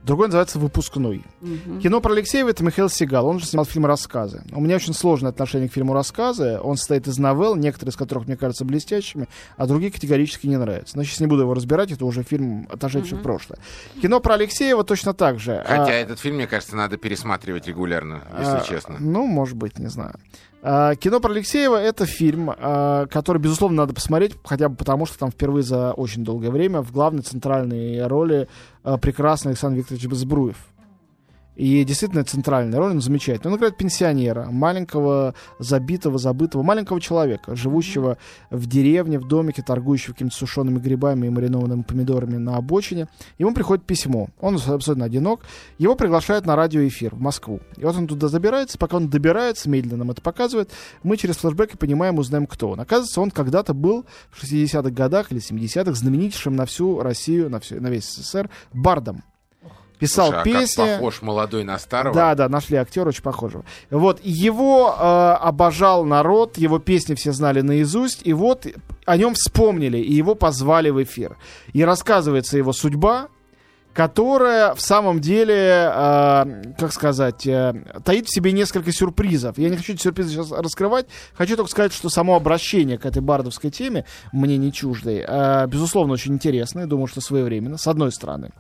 другой 0.05 0.29
называется 0.29 0.59
«Выпускной». 0.59 1.25
Мгм. 1.41 1.81
Кино 1.81 2.01
про 2.01 2.13
Алексеева— 2.13 2.49
это 2.51 2.65
Михаил 2.65 2.89
Сигал. 2.89 3.27
Он 3.27 3.39
же 3.39 3.47
снимал 3.47 3.65
фильм 3.65 3.87
«Рассказы». 3.87 4.43
У 4.53 4.61
меня 4.61 4.77
очень 4.77 4.95
сложное 4.95 5.31
отношение 5.31 5.69
к 5.69 5.73
фильму 5.73 5.93
«Рассказы». 5.95 6.59
Он 6.63 6.77
состоит 6.77 7.07
из 7.07 7.19
новелл, 7.19 7.57
некоторые 7.57 7.91
из 7.93 7.97
которых 7.97 8.27
мне 8.27 8.37
кажутся 8.37 8.65
блестящими, 8.65 9.29
а 9.57 9.67
другие 9.67 9.93
категорически 9.93 10.47
не 10.47 10.57
нравятся. 10.57 10.97
Но 10.97 11.05
сейчас 11.05 11.21
не 11.21 11.27
буду 11.27 11.43
его 11.43 11.55
разбирать, 11.55 11.93
это 11.93 12.05
уже 12.05 12.23
фильм, 12.23 12.67
отошедший 12.71 13.19
в 13.19 13.23
прошлое. 13.23 13.59
Кино 14.01 14.21
про 14.21 14.35
Алексеева 14.35 14.85
точно 14.85 15.15
так 15.15 15.39
же. 15.39 15.63
Хотя 15.67 15.87
А, 15.87 15.91
этот 15.91 16.19
фильм, 16.19 16.37
мне 16.37 16.47
кажется, 16.47 16.77
надо 16.77 16.97
пересматривать 16.97 17.67
регулярно, 17.67 18.23
если 18.39 18.59
а, 18.59 18.65
честно. 18.67 18.97
Ну, 18.99 19.27
может 19.27 19.57
быть, 19.57 19.79
не 19.79 19.89
знаю. 19.89 20.15
А, 20.63 20.95
Кино 20.95 21.21
про 21.21 21.33
Алексеева— 21.33 21.77
это 21.81 22.05
фильм, 22.05 22.51
а, 22.57 23.07
который, 23.07 23.39
безусловно, 23.39 23.79
надо 23.79 23.95
посмотреть, 23.95 24.37
хотя 24.45 24.69
бы 24.69 24.77
потому, 24.77 25.07
что 25.07 25.19
там 25.19 25.31
впервые 25.31 25.63
за 25.63 25.93
очень 25.93 26.25
долгое 26.25 26.51
время 26.51 26.83
в 26.83 26.93
главной 26.93 27.23
центральной 27.23 28.07
роли 28.07 28.49
а, 28.83 28.99
прекрасный 28.99 29.51
Александр 29.51 29.79
Викторович 29.79 30.07
Безбруев. 30.07 30.57
И 31.61 31.85
действительно 31.85 32.25
центральная 32.25 32.79
роль, 32.79 32.93
он 32.93 33.03
замечательный. 33.03 33.53
Он 33.53 33.59
играет 33.59 33.77
пенсионера, 33.77 34.47
маленького, 34.51 35.35
забитого, 35.59 36.17
забытого, 36.17 36.63
маленького 36.63 37.03
человека, 37.03 37.55
живущего 37.55 38.17
в 38.49 38.67
деревне, 38.67 39.19
в 39.19 39.29
домике, 39.29 39.61
торгующего 39.61 40.15
какими-то 40.15 40.35
сушеными 40.35 40.79
грибами 40.79 41.27
и 41.27 41.29
маринованными 41.29 41.83
помидорами 41.83 42.39
на 42.39 42.57
обочине. 42.57 43.09
Ему 43.39 43.53
приходит 43.53 43.85
письмо. 43.85 44.29
Он 44.41 44.55
абсолютно 44.55 45.05
одинок. 45.05 45.43
Его 45.77 45.97
приглашают 45.97 46.47
на 46.47 46.57
радиоэфир 46.57 47.15
в 47.15 47.21
Москву. 47.21 47.61
И 47.77 47.85
вот 47.85 47.95
он 47.95 48.07
туда 48.07 48.29
забирается. 48.29 48.79
Пока 48.79 48.97
он 48.97 49.11
добирается, 49.11 49.69
медленно 49.69 49.99
нам 49.99 50.13
это 50.13 50.23
показывает, 50.23 50.71
мы 51.03 51.19
через 51.19 51.37
флешбеки 51.37 51.77
понимаем, 51.77 52.19
узнаем, 52.19 52.47
кто 52.47 52.71
он. 52.71 52.81
Оказывается, 52.81 53.21
он 53.21 53.31
когда-то 53.31 53.75
был 53.75 54.07
в 54.31 54.43
60-х 54.43 54.89
годах 54.89 55.31
или 55.31 55.43
70-х 55.43 55.93
знаменитейшим 55.93 56.57
на 56.57 56.65
всю 56.65 57.01
Россию, 57.01 57.51
на, 57.51 57.61
всю, 57.61 57.83
на 57.83 57.89
весь 57.89 58.07
СССР 58.07 58.49
бардом. 58.73 59.25
Писал 60.01 60.29
Слушай, 60.29 60.41
а 60.41 60.45
песни. 60.45 60.83
как 60.83 60.95
похож 60.95 61.23
молодой 61.23 61.63
на 61.63 61.79
старого. 61.79 62.15
Да, 62.15 62.35
да, 62.35 62.49
нашли 62.49 62.79
актера 62.79 63.09
очень 63.09 63.23
похожего. 63.23 63.65
Вот, 63.91 64.21
его 64.25 64.97
э, 64.99 65.03
обожал 65.03 66.05
народ, 66.05 66.57
его 66.57 66.79
песни 66.79 67.15
все 67.15 67.33
знали 67.33 67.61
наизусть, 67.61 68.23
и 68.25 68.33
вот 68.33 68.67
о 69.05 69.17
нем 69.17 69.35
вспомнили, 69.35 69.99
и 69.99 70.13
его 70.13 70.35
позвали 70.35 70.89
в 70.91 71.03
эфир. 71.03 71.37
И 71.75 71.85
рассказывается 71.85 72.57
его 72.57 72.73
судьба, 72.73 73.29
которая 73.93 74.75
в 74.75 74.81
самом 74.81 75.21
деле, 75.21 75.91
э, 75.93 76.75
как 76.79 76.93
сказать, 76.93 77.47
э, 77.47 77.75
таит 78.05 78.27
в 78.27 78.35
себе 78.35 78.53
несколько 78.53 78.93
сюрпризов. 78.93 79.59
Я 79.59 79.69
не 79.69 79.77
хочу 79.77 79.95
эти 79.95 80.03
сюрпризы 80.03 80.31
сейчас 80.31 80.53
раскрывать, 80.53 81.07
хочу 81.35 81.57
только 81.57 81.71
сказать, 81.71 81.93
что 81.93 82.09
само 82.09 82.37
обращение 82.37 82.99
к 82.99 83.07
этой 83.07 83.21
бардовской 83.21 83.71
теме 83.71 84.05
мне 84.33 84.57
не 84.57 84.73
чуждой, 84.73 85.25
э, 85.27 85.67
безусловно, 85.67 86.13
очень 86.13 86.35
интересное, 86.35 86.87
думаю, 86.87 87.09
что 87.09 87.21
своевременно, 87.21 87.79
с 87.79 87.87
одной 87.87 88.13
стороны. 88.13 88.53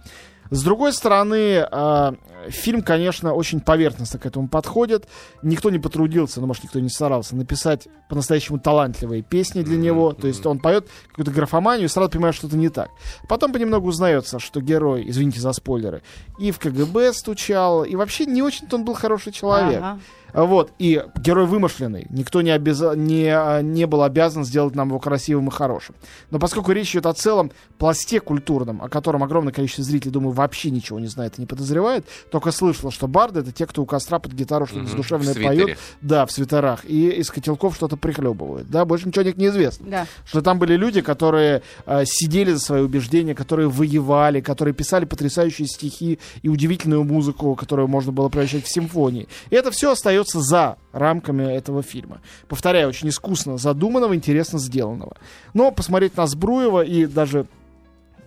С 0.50 0.62
другой 0.64 0.92
стороны, 0.92 1.64
э, 1.71 2.12
фильм, 2.49 2.82
конечно, 2.82 3.32
очень 3.35 3.61
поверхностно 3.61 4.18
к 4.18 4.26
этому 4.26 4.49
подходит. 4.49 5.06
Никто 5.42 5.70
не 5.70 5.78
потрудился, 5.78 6.40
ну, 6.40 6.47
может, 6.47 6.64
никто 6.64 6.80
не 6.80 6.88
старался 6.88 7.37
написать 7.37 7.88
по-настоящему 8.09 8.59
талантливые 8.59 9.23
песни 9.23 9.62
для 9.62 9.76
него. 9.76 10.12
То 10.12 10.26
есть 10.26 10.44
он 10.47 10.59
поет 10.59 10.88
какую-то 11.09 11.30
графоманию 11.30 11.87
и 11.87 11.88
сразу 11.88 12.11
понимает, 12.11 12.35
что 12.35 12.47
это 12.47 12.56
не 12.56 12.68
так. 12.68 12.90
Потом 13.28 13.52
понемногу 13.52 13.88
узнается, 13.88 14.38
что 14.38 14.61
герой, 14.61 15.04
извините 15.09 15.40
за 15.40 15.52
спойлеры, 15.52 16.02
и 16.38 16.50
в 16.50 16.59
КГБ 16.59 17.12
стучал, 17.12 17.85
и 17.85 17.97
вообще 17.97 18.26
не 18.26 18.42
очень-то 18.42 18.76
он 18.76 18.85
был 18.85 18.94
хороший 18.94 19.32
человек. 19.32 19.78
Ага. 19.78 20.00
Вот, 20.32 20.73
и 20.78 21.02
герой 21.16 21.47
вымышленный. 21.47 22.06
Никто 22.11 22.42
не, 22.42 22.50
обяза... 22.50 22.94
не, 22.94 23.28
а, 23.28 23.62
не 23.62 23.87
был 23.87 24.02
обязан 24.02 24.44
сделать 24.44 24.75
нам 24.75 24.88
его 24.88 24.99
красивым 24.99 25.49
и 25.49 25.50
хорошим. 25.50 25.94
Но 26.30 26.38
поскольку 26.38 26.73
речь 26.73 26.92
идет 26.92 27.06
о 27.06 27.14
целом 27.14 27.50
пласте 27.78 28.20
культурном, 28.20 28.82
о 28.82 28.88
котором 28.88 29.23
огромное 29.23 29.52
количество 29.52 29.85
зрителей, 29.85 30.12
думаю, 30.12 30.32
вообще 30.32 30.70
ничего 30.70 31.00
не 31.00 31.09
знает 31.09 31.38
и 31.38 31.40
не 31.40 31.47
подозревает, 31.47 32.06
только 32.30 32.52
слышал, 32.52 32.90
что 32.90 33.08
барды— 33.08 33.40
это 33.40 33.52
те, 33.52 33.66
кто 33.66 33.82
у 33.82 33.87
костра 33.87 34.18
под 34.18 34.32
гитару 34.32 34.66
что-то 34.66 34.84
в 34.84 35.25
свитере. 35.25 35.46
поют. 35.46 35.78
Да, 36.00 36.26
в 36.26 36.32
свитерах. 36.32 36.84
И 36.84 37.10
из 37.10 37.30
котелков 37.30 37.75
что-то 37.75 37.96
прихлебывают. 37.96 38.68
Да, 38.70 38.84
больше 38.84 39.08
ничего 39.08 39.22
о 39.22 39.25
них 39.25 39.37
не 39.37 39.46
известно. 39.46 39.87
Да. 39.90 40.06
Что 40.25 40.42
там 40.42 40.58
были 40.58 40.76
люди, 40.76 41.00
которые 41.00 41.62
э, 41.87 42.04
сидели 42.06 42.52
за 42.52 42.60
свои 42.60 42.82
убеждения, 42.82 43.34
которые 43.34 43.68
воевали, 43.68 44.40
которые 44.40 44.75
писали 44.75 45.04
потрясающие 45.04 45.66
стихи 45.66 46.18
и 46.42 46.49
удивительную 46.49 47.04
музыку, 47.04 47.54
которую 47.54 47.88
можно 47.88 48.12
было 48.12 48.28
превращать 48.28 48.64
в 48.64 48.68
симфонии. 48.68 49.28
И 49.50 49.56
это 49.56 49.70
все 49.70 49.92
остается 49.92 50.40
за 50.40 50.76
рамками 50.92 51.42
этого 51.42 51.82
фильма. 51.82 52.20
Повторяю, 52.49 52.88
очень 52.88 53.08
искусно 53.08 53.58
задуманного, 53.58 54.14
интересно 54.14 54.58
сделанного. 54.58 55.16
Но 55.54 55.70
посмотреть 55.70 56.16
на 56.16 56.26
Збруева 56.26 56.82
и 56.82 57.06
даже 57.06 57.46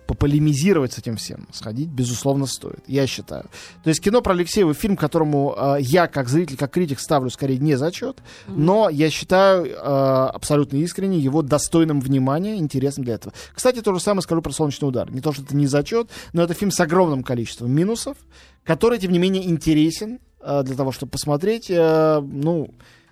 пополемизировать 0.06 0.92
с 0.92 0.98
этим 0.98 1.16
всем, 1.16 1.48
сходить, 1.52 1.88
безусловно, 1.88 2.46
стоит, 2.46 2.80
я 2.86 3.06
считаю. 3.06 3.44
То 3.82 3.88
есть 3.88 4.00
кино 4.00 4.20
про 4.20 4.32
Алексеева 4.32 4.74
фильм, 4.74 4.96
которому 4.96 5.54
э, 5.56 5.76
я, 5.80 6.06
как 6.06 6.28
зритель, 6.28 6.56
как 6.56 6.72
критик, 6.72 7.00
ставлю 7.00 7.30
скорее 7.30 7.58
не 7.58 7.76
зачет, 7.76 8.18
но 8.46 8.88
я 8.88 9.10
считаю 9.10 9.66
э, 9.66 9.70
абсолютно 9.78 10.76
искренне 10.76 11.18
его 11.18 11.42
достойным 11.42 12.00
внимания, 12.00 12.56
интересным 12.56 13.04
для 13.04 13.14
этого. 13.14 13.34
Кстати, 13.54 13.80
то 13.80 13.92
же 13.94 14.00
самое 14.00 14.22
скажу 14.22 14.42
про 14.42 14.52
«Солнечный 14.52 14.88
удар». 14.88 15.10
Не 15.10 15.20
то, 15.20 15.32
что 15.32 15.42
это 15.42 15.56
не 15.56 15.66
зачет, 15.66 16.10
но 16.32 16.42
это 16.42 16.54
фильм 16.54 16.70
с 16.70 16.80
огромным 16.80 17.22
количеством 17.22 17.70
минусов, 17.70 18.16
который, 18.64 18.98
тем 18.98 19.12
не 19.12 19.18
менее, 19.18 19.44
интересен 19.48 20.20
э, 20.40 20.62
для 20.64 20.76
того, 20.76 20.92
чтобы 20.92 21.10
посмотреть. 21.10 21.70
э, 21.70 22.20
ну, 22.20 22.70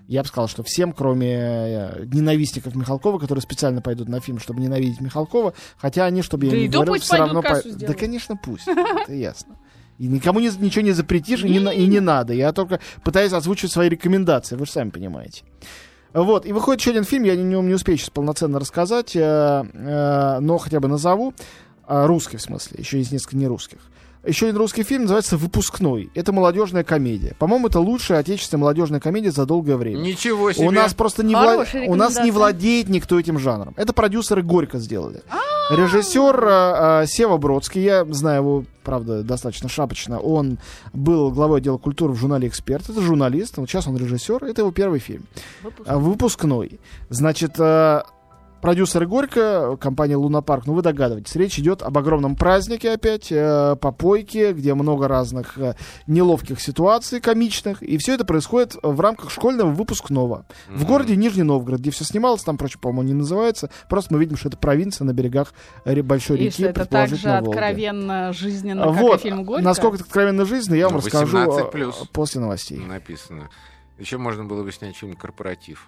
я 0.09 0.23
бы 0.23 0.29
сказал, 0.29 0.49
что 0.49 0.63
всем, 0.63 0.93
кроме 0.93 1.35
э, 1.35 2.05
ненавистников 2.07 2.75
Михалкова, 2.75 3.19
которые 3.19 3.43
специально 3.43 3.81
пойдут 3.81 4.09
на 4.09 4.21
фильм, 4.21 4.39
чтобы 4.39 4.61
ненавидеть 4.61 5.01
Михалкова, 5.01 5.55
хотя 5.77 6.05
они, 6.05 6.23
чтобы 6.23 6.49
Да 6.49 6.57
я 6.57 6.63
не 6.63 6.69
говорил, 6.69 6.95
все 6.95 7.17
равно... 7.17 7.43
кассу 7.43 7.77
Да, 7.79 7.95
конечно, 7.95 8.37
пусть. 8.37 8.67
Это 8.69 9.13
ясно. 9.13 9.57
И 9.99 10.07
никому 10.07 10.41
не- 10.41 10.51
ничего 10.59 10.83
не 10.83 10.93
запретишь, 10.93 11.45
и 11.45 11.49
не, 11.49 11.75
и 11.75 11.87
не 11.87 12.01
надо. 12.01 12.33
Я 12.33 12.53
только 12.53 12.81
пытаюсь 13.05 13.33
озвучивать 13.33 13.73
свои 13.73 13.89
рекомендации, 13.89 14.57
вы 14.57 14.67
же 14.67 14.73
сами 14.73 14.91
понимаете. 14.91 15.45
Вот, 16.13 16.45
и 16.45 16.53
выходит 16.53 16.81
еще 16.81 16.91
один 16.91 17.05
фильм, 17.05 17.25
я 17.25 17.33
о 17.33 17.37
нем 17.37 17.67
не 17.69 17.75
успею 17.75 17.97
сейчас 17.97 18.11
полноценно 18.11 18.59
рассказать, 18.59 19.17
э, 19.17 19.21
э, 19.73 20.39
но 20.41 20.59
хотя 20.59 20.81
бы 20.81 20.89
назову. 20.89 21.33
А, 21.93 22.07
русский, 22.07 22.39
в 22.39 22.41
смысле, 22.41 22.77
еще 22.79 22.97
есть 22.97 23.13
несколько 23.13 23.37
нерусских. 23.37 23.79
Еще 24.25 24.47
один 24.47 24.57
русский 24.57 24.83
фильм 24.83 25.03
называется 25.03 25.37
«Выпускной». 25.37 26.11
Это 26.15 26.33
молодежная 26.33 26.85
комедия. 26.85 27.37
По-моему, 27.39 27.67
это 27.67 27.81
лучшая 27.81 28.21
отечественная 28.21 28.61
молодежная 28.61 28.99
комедия 28.99 29.31
за 29.31 29.45
долгое 29.45 29.77
время. 29.77 29.99
Ничего 29.99 30.53
себе. 30.53 30.69
У 30.69 30.71
нас 30.71 30.95
просто 30.95 31.23
не, 31.23 31.35
вла- 31.35 31.67
у 31.87 31.95
нас 31.95 32.17
не 32.19 32.31
владеет 32.31 32.89
никто 32.89 33.21
этим 33.21 33.39
жанром. 33.39 33.75
Это 33.77 33.93
продюсеры 33.93 34.43
Горько 34.43 34.79
сделали. 34.79 35.21
А! 35.29 35.75
Режиссер 35.75 36.45
э, 36.45 37.03
э, 37.03 37.07
Сева 37.09 37.37
Бродский, 37.37 37.83
я 37.83 38.07
знаю 38.07 38.41
его, 38.41 38.65
правда, 38.83 39.23
достаточно 39.23 39.69
шапочно. 39.69 40.19
Он 40.19 40.59
был 40.95 41.31
главой 41.31 41.59
отдела 41.59 41.77
культуры 41.77 42.15
в 42.15 42.17
журнале 42.17 42.49
«Эксперт». 42.49 42.89
Это 42.89 43.03
журналист, 43.03 43.59
вот 43.59 43.69
сейчас 43.69 43.87
он 43.87 43.99
режиссер. 43.99 44.45
Это 44.45 44.63
его 44.63 44.71
первый 44.71 44.99
фильм. 45.01 45.25
Выпуск. 45.63 45.87
А, 45.87 45.99
Выпускной. 45.99 46.81
Значит, 47.11 47.53
э, 47.59 48.03
продюсеры 48.63 49.07
Горько, 49.07 49.77
компания 49.79 50.17
Лунапарк, 50.17 50.67
ну 50.67 50.73
вы 50.73 50.81
догадываетесь, 50.83 51.35
речь 51.37 51.59
идет 51.59 51.83
об 51.83 51.99
огромном 51.99 52.37
празднике 52.37 52.93
опять, 52.93 53.31
э, 53.31 53.77
попойке, 53.81 54.53
где 54.53 54.73
много 54.73 55.09
разных 55.09 55.59
э, 55.59 55.75
неловких 56.07 56.61
ситуаций 56.61 57.21
комичных, 57.21 57.83
и 57.83 57.99
все 57.99 58.15
это 58.15 58.25
происходит 58.25 58.77
в 58.83 58.99
рамках 59.01 59.31
школьного 59.31 59.69
выпускного. 59.71 60.47
В 60.71 60.87
городе 60.87 61.17
Нижний 61.17 61.43
Новгород, 61.43 61.81
где 61.81 61.91
все 61.91 62.05
снималось, 62.05 62.43
там, 62.45 62.57
прочее, 62.57 62.79
по-моему, 62.81 63.03
не 63.09 63.15
называется, 63.15 63.69
просто 63.91 64.15
мы 64.15 64.21
видим, 64.21 64.37
что 64.37 64.49
это 64.49 64.57
провинция 64.57 65.05
на 65.05 65.13
берегах 65.13 65.53
ре- 65.85 66.03
большой 66.03 66.39
И 66.39 66.45
реки, 66.45 66.53
что 66.63 66.67
это 66.69 66.87
так 66.87 67.09
же 67.09 67.17
предположительно, 67.17 67.33
Волги. 67.41 67.49
откровенно 67.51 68.33
жизненно, 68.33 68.85
как 68.85 68.95
Вот, 68.97 69.21
и 69.21 69.23
фильм 69.25 69.45
«Горько». 69.45 69.65
насколько 69.65 69.97
это 69.97 70.05
откровенно 70.05 70.45
жизненно, 70.47 70.77
я 70.77 70.85
вам 70.87 70.95
Ну, 70.95 70.99
расскажу 71.01 71.37
э, 71.37 71.47
18+. 71.47 71.93
после 72.13 72.41
новостей. 72.41 72.79
Написано. 72.79 73.51
Еще 74.03 74.19
можно 74.19 74.43
было 74.43 74.65
бы 74.65 74.73
снять 74.73 74.97
что-нибудь 74.97 75.21
корпоратив. 75.21 75.87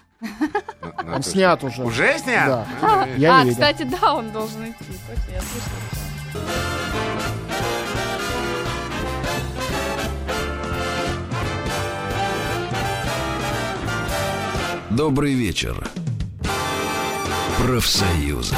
Он 1.13 1.21
снят 1.25 1.65
уже. 1.65 1.83
Уже 1.83 2.17
снят? 2.21 2.47
Да. 2.47 2.69
А, 2.81 3.09
Я 3.17 3.41
а, 3.41 3.45
кстати, 3.45 3.83
да, 3.83 4.15
он 4.15 4.31
должен 4.31 4.71
идти. 4.71 4.85
Точно, 5.09 5.33
я 5.33 5.41
слышала. 5.43 6.45
Добрый 14.91 15.35
вечер. 15.35 15.85
Профсоюзы. 17.59 18.55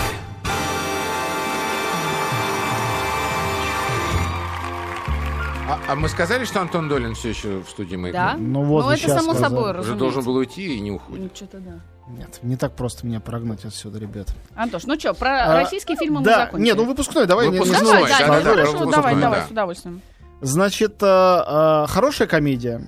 А, 5.69 5.79
а 5.89 5.95
мы 5.97 6.09
сказали, 6.09 6.45
что 6.45 6.61
Антон 6.61 6.89
Долин 6.89 7.15
все 7.15 7.31
еще 7.31 7.61
в 7.61 7.69
студии 7.69 7.97
«Маяка»? 7.97 8.33
Да? 8.33 8.37
Ну 8.39 8.63
вот 8.63 8.85
Ну, 8.85 8.91
это 8.93 9.09
само 9.09 9.33
сказали. 9.35 9.43
собой, 9.43 9.63
Уже 9.65 9.73
разумеется. 9.79 9.99
должен 9.99 10.25
был 10.25 10.35
уйти 10.37 10.77
и 10.77 10.81
не 10.81 10.93
уходит. 10.93 11.25
Ну, 11.25 11.31
что-то 11.35 11.59
да. 11.59 11.81
Нет, 12.09 12.39
не 12.43 12.57
так 12.57 12.77
просто 12.77 13.05
меня 13.05 13.19
прогнать 13.19 13.65
отсюда, 13.65 13.99
ребят. 13.99 14.29
Антош, 14.55 14.85
ну 14.85 14.97
что, 14.99 15.13
про 15.13 15.45
А, 15.45 15.55
российские 15.61 15.97
фильмы 15.97 16.21
мы 16.21 16.25
да, 16.25 16.45
закончили. 16.45 16.67
нет, 16.69 16.77
ну 16.77 16.85
выпускной, 16.85 17.27
давай. 17.27 17.47
не- 17.49 17.55
не 17.55 17.59
Выпускной, 17.59 17.85
Давай, 17.93 18.03
да, 18.11 18.19
да, 18.19 18.27
да, 18.27 18.41
да, 18.43 18.51
хорошо, 18.51 18.73
давай, 18.73 18.87
выпускной, 18.87 19.21
давай, 19.21 19.41
да. 19.41 19.47
с 19.47 19.51
удовольствием. 19.51 20.03
Значит, 20.41 21.03
э, 21.03 21.07
э, 21.07 21.87
хорошая 21.89 22.29
комедия. 22.29 22.83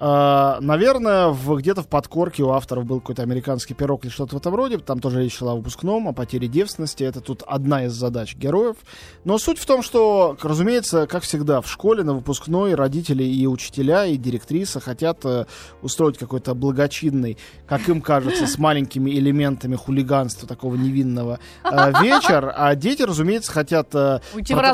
Э, 0.00 0.56
наверное, 0.60 1.28
в, 1.28 1.56
где-то 1.56 1.82
в 1.82 1.86
подкорке 1.86 2.42
у 2.42 2.50
авторов 2.50 2.86
был 2.86 3.00
какой-то 3.00 3.22
американский 3.22 3.74
пирог 3.74 4.04
или 4.04 4.10
что-то 4.10 4.34
в 4.34 4.38
этом 4.38 4.54
роде. 4.54 4.78
Там 4.78 4.98
тоже 4.98 5.22
речь 5.22 5.36
шла 5.36 5.52
о 5.52 5.56
выпускном, 5.56 6.08
о 6.08 6.12
потере 6.12 6.48
девственности. 6.48 7.04
Это 7.04 7.20
тут 7.20 7.42
одна 7.46 7.84
из 7.84 7.92
задач 7.92 8.34
героев. 8.34 8.76
Но 9.24 9.36
суть 9.36 9.58
в 9.58 9.66
том, 9.66 9.82
что, 9.82 10.36
разумеется, 10.40 11.06
как 11.06 11.22
всегда, 11.22 11.60
в 11.60 11.70
школе 11.70 12.02
на 12.02 12.14
выпускной 12.14 12.74
родители 12.74 13.24
и 13.24 13.46
учителя, 13.46 14.06
и 14.06 14.16
директриса 14.16 14.80
хотят 14.80 15.18
э, 15.24 15.44
устроить 15.82 16.16
какой-то 16.16 16.54
благочинный, 16.54 17.36
как 17.66 17.86
им 17.88 18.00
кажется, 18.00 18.46
с 18.46 18.56
маленькими 18.56 19.10
элементами 19.10 19.76
хулиганства 19.76 20.48
такого 20.48 20.76
невинного 20.76 21.40
э, 21.62 21.92
вечер. 22.02 22.54
А 22.56 22.74
дети, 22.74 23.02
разумеется, 23.02 23.52
хотят 23.52 23.94
э, 23.94 24.20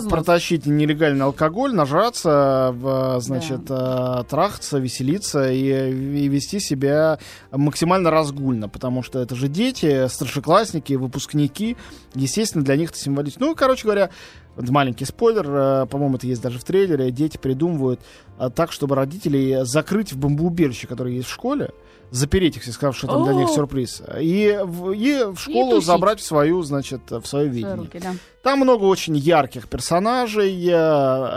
протащить 0.08 0.66
нелегальный 0.66 1.24
алкоголь, 1.24 1.74
нажраться, 1.74 3.18
значит, 3.18 3.64
трахаться, 3.64 4.78
веселиться 4.78 5.15
и, 5.24 5.68
и 5.68 6.28
вести 6.28 6.60
себя 6.60 7.18
максимально 7.50 8.10
разгульно, 8.10 8.68
потому 8.68 9.02
что 9.02 9.18
это 9.20 9.34
же 9.34 9.48
дети, 9.48 10.08
старшеклассники, 10.08 10.94
выпускники, 10.94 11.76
естественно, 12.14 12.64
для 12.64 12.76
них 12.76 12.90
это 12.90 12.98
символично. 12.98 13.46
Ну, 13.46 13.52
и, 13.52 13.56
короче 13.56 13.84
говоря, 13.84 14.10
маленький 14.56 15.04
спойлер, 15.04 15.46
э, 15.48 15.86
по-моему, 15.86 16.16
это 16.16 16.26
есть 16.26 16.42
даже 16.42 16.58
в 16.58 16.64
трейлере, 16.64 17.10
дети 17.10 17.36
придумывают 17.36 18.00
э, 18.38 18.50
так, 18.54 18.72
чтобы 18.72 18.94
родителей 18.94 19.64
закрыть 19.64 20.12
в 20.12 20.18
бомбоубежище, 20.18 20.86
которое 20.86 21.14
есть 21.14 21.28
в 21.28 21.32
школе, 21.32 21.70
запереть 22.10 22.56
их, 22.56 22.64
сказав, 22.64 22.96
что 22.96 23.06
там 23.06 23.24
для 23.24 23.34
них 23.34 23.48
сюрприз, 23.48 24.02
и 24.20 24.58
в, 24.62 24.92
и 24.92 25.24
в 25.24 25.38
школу 25.38 25.72
тусить. 25.72 25.86
забрать 25.86 26.20
в 26.20 26.24
свою, 26.24 26.62
значит, 26.62 27.00
в 27.10 27.24
свое 27.24 27.48
видение. 27.48 27.76
руки, 27.76 27.98
да. 28.02 28.14
Там 28.46 28.60
много 28.60 28.84
очень 28.84 29.16
ярких 29.16 29.66
персонажей. 29.66 30.54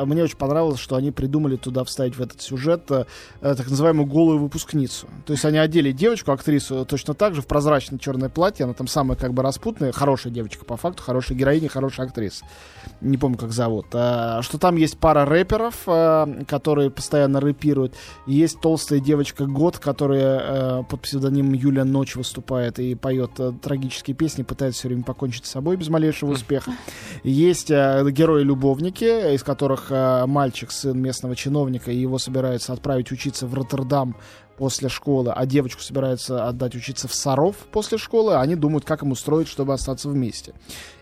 Мне 0.05 0.23
очень 0.23 0.37
понравилось, 0.37 0.79
что 0.79 0.95
они 0.95 1.09
придумали 1.09 1.55
туда 1.55 1.83
вставить 1.83 2.15
в 2.15 2.21
этот 2.21 2.39
сюжет 2.39 2.83
э, 2.91 3.05
э, 3.41 3.55
так 3.55 3.67
называемую 3.67 4.05
голую 4.05 4.37
выпускницу. 4.37 5.07
То 5.25 5.33
есть 5.33 5.43
они 5.43 5.57
одели 5.57 5.91
девочку, 5.91 6.31
актрису, 6.31 6.85
точно 6.85 7.15
так 7.15 7.33
же 7.33 7.41
в 7.41 7.47
прозрачное 7.47 7.97
черное 7.97 8.29
платье. 8.29 8.65
Она 8.65 8.75
там 8.75 8.85
самая 8.85 9.17
как 9.17 9.33
бы 9.33 9.41
распутная, 9.41 9.91
хорошая 9.91 10.31
девочка 10.31 10.65
по 10.65 10.77
факту, 10.77 11.01
хорошая 11.01 11.35
героиня, 11.35 11.67
хорошая 11.67 12.05
актриса. 12.05 12.45
Не 13.01 13.17
помню, 13.17 13.39
как 13.39 13.53
зовут. 13.53 13.87
А, 13.93 14.43
Что 14.43 14.59
там 14.59 14.75
есть 14.75 14.99
пара 14.99 15.25
рэперов, 15.25 15.77
э, 15.87 16.43
которые 16.47 16.91
постоянно 16.91 17.39
рэпируют. 17.41 17.95
Есть 18.27 18.61
толстая 18.61 18.99
девочка 18.99 19.47
Год, 19.47 19.79
которая 19.79 20.83
под 20.83 21.01
псевдонимом 21.01 21.53
Юлия 21.53 21.85
Ночь 21.85 22.15
выступает 22.15 22.77
и 22.77 22.93
поет 22.93 23.31
трагические 23.63 24.15
песни, 24.15 24.43
пытается 24.43 24.81
все 24.81 24.89
время 24.89 25.01
покончить 25.03 25.47
с 25.47 25.49
собой 25.49 25.75
без 25.75 25.87
малейшего 25.87 26.33
успеха. 26.33 26.71
Есть 27.23 27.71
э, 27.71 28.05
герои-любовники, 28.09 29.33
из 29.35 29.43
которых 29.43 29.87
э, 29.91 30.25
мальчик, 30.25 30.71
сын 30.71 30.99
местного 30.99 31.35
чиновника, 31.35 31.91
и 31.91 31.97
его 31.97 32.17
собираются 32.17 32.73
отправить 32.73 33.11
учиться 33.11 33.47
в 33.47 33.53
Роттердам 33.53 34.15
после 34.57 34.89
школы, 34.89 35.31
а 35.33 35.45
девочку 35.45 35.81
собираются 35.81 36.47
отдать 36.47 36.75
учиться 36.75 37.07
в 37.07 37.13
Саров 37.13 37.55
после 37.71 37.97
школы, 37.97 38.35
они 38.35 38.55
думают, 38.55 38.83
как 38.83 39.03
им 39.03 39.11
устроить, 39.11 39.47
чтобы 39.47 39.73
остаться 39.73 40.09
вместе. 40.09 40.53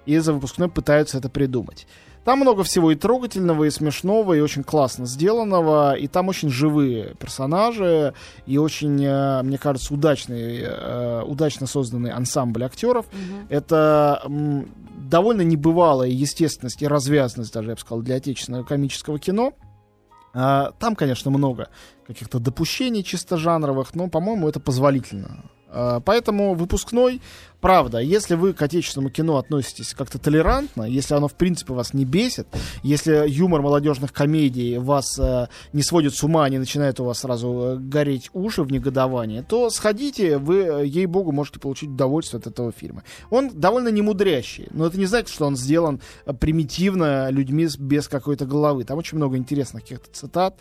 И 0.06 0.18
за 0.20 0.32
выпускной 0.34 0.70
пытаются 0.70 1.18
это 1.18 1.30
придумать. 1.30 1.88
Там 2.28 2.40
много 2.40 2.66
всего 2.66 2.92
и 2.92 2.96
трогательного, 2.96 3.64
и 3.64 3.70
смешного, 3.70 4.34
и 4.34 4.42
очень 4.42 4.62
классно 4.62 5.06
сделанного, 5.06 5.94
и 5.94 6.08
там 6.08 6.28
очень 6.28 6.50
живые 6.50 7.16
персонажи, 7.16 8.14
и 8.46 8.58
очень, 8.58 9.02
э, 9.02 9.44
мне 9.44 9.58
кажется, 9.58 9.94
удачный, 9.94 10.60
э, 10.62 11.24
удачно 11.26 11.68
созданный 11.68 12.12
ансамбль 12.12 12.66
актеров. 12.66 13.06
Это 13.48 14.22
м, 14.26 14.70
довольно 15.10 15.42
небывалая 15.44 16.10
естественность 16.10 16.82
и 16.82 16.88
развязность, 16.88 17.54
даже 17.54 17.70
я 17.70 17.76
бы 17.76 17.80
сказал, 17.80 18.02
для 18.02 18.16
отечественного 18.18 18.66
комического 18.66 19.20
кино. 19.20 19.54
А, 20.34 20.72
Там, 20.80 20.98
конечно, 20.98 21.32
много 21.32 21.70
каких-то 22.06 22.40
допущений 22.40 23.06
чисто 23.06 23.38
жанровых, 23.38 23.96
но, 23.96 24.10
по-моему, 24.10 24.50
это 24.50 24.60
позволительно. 24.60 25.46
А, 25.70 26.02
Поэтому 26.02 26.56
выпускной, 26.56 27.22
правда, 27.62 28.00
если 28.00 28.36
вы 28.36 28.54
к 28.54 28.62
отечественному 28.62 29.10
кино 29.10 29.38
относитесь 29.38 29.94
как-то 29.94 30.20
толерантно, 30.20 30.84
если 30.84 31.14
оно 31.14 31.28
в 31.28 31.36
принципе 31.36 31.74
вас 31.74 31.94
не 31.94 32.06
бесит, 32.06 32.48
если 32.84 33.28
юмор 33.28 33.62
молодежных 33.62 34.14
комедий 34.14 34.78
вас 34.78 35.18
э, 35.20 35.48
не 35.74 35.84
сводит 35.84 36.14
с 36.14 36.24
ума, 36.24 36.48
не 36.50 36.60
начинает 36.60 37.00
у 37.00 37.06
вас 37.06 37.20
сразу 37.20 37.48
э, 37.48 37.78
гореть 37.78 38.30
уши 38.34 38.64
в 38.64 38.72
негодовании, 38.72 39.42
то 39.42 39.70
сходите, 39.70 40.38
вы, 40.38 40.60
э, 40.60 40.86
ей-богу, 40.86 41.32
можете 41.32 41.60
получить 41.60 41.90
удовольствие 41.90 42.40
от 42.40 42.48
этого 42.48 42.72
фильма. 42.72 43.04
Он 43.30 43.50
довольно 43.50 43.90
немудрящий, 43.90 44.68
но 44.72 44.86
это 44.86 44.98
не 44.98 45.06
значит, 45.06 45.30
что 45.30 45.46
он 45.46 45.56
сделан 45.56 46.02
э, 46.26 46.34
примитивно 46.34 47.30
людьми 47.30 47.68
без 47.80 48.08
какой-то 48.08 48.46
головы. 48.46 48.84
Там 48.84 48.98
очень 48.98 49.18
много 49.18 49.38
интересных 49.38 49.84
каких-то 49.84 50.10
цитат 50.12 50.60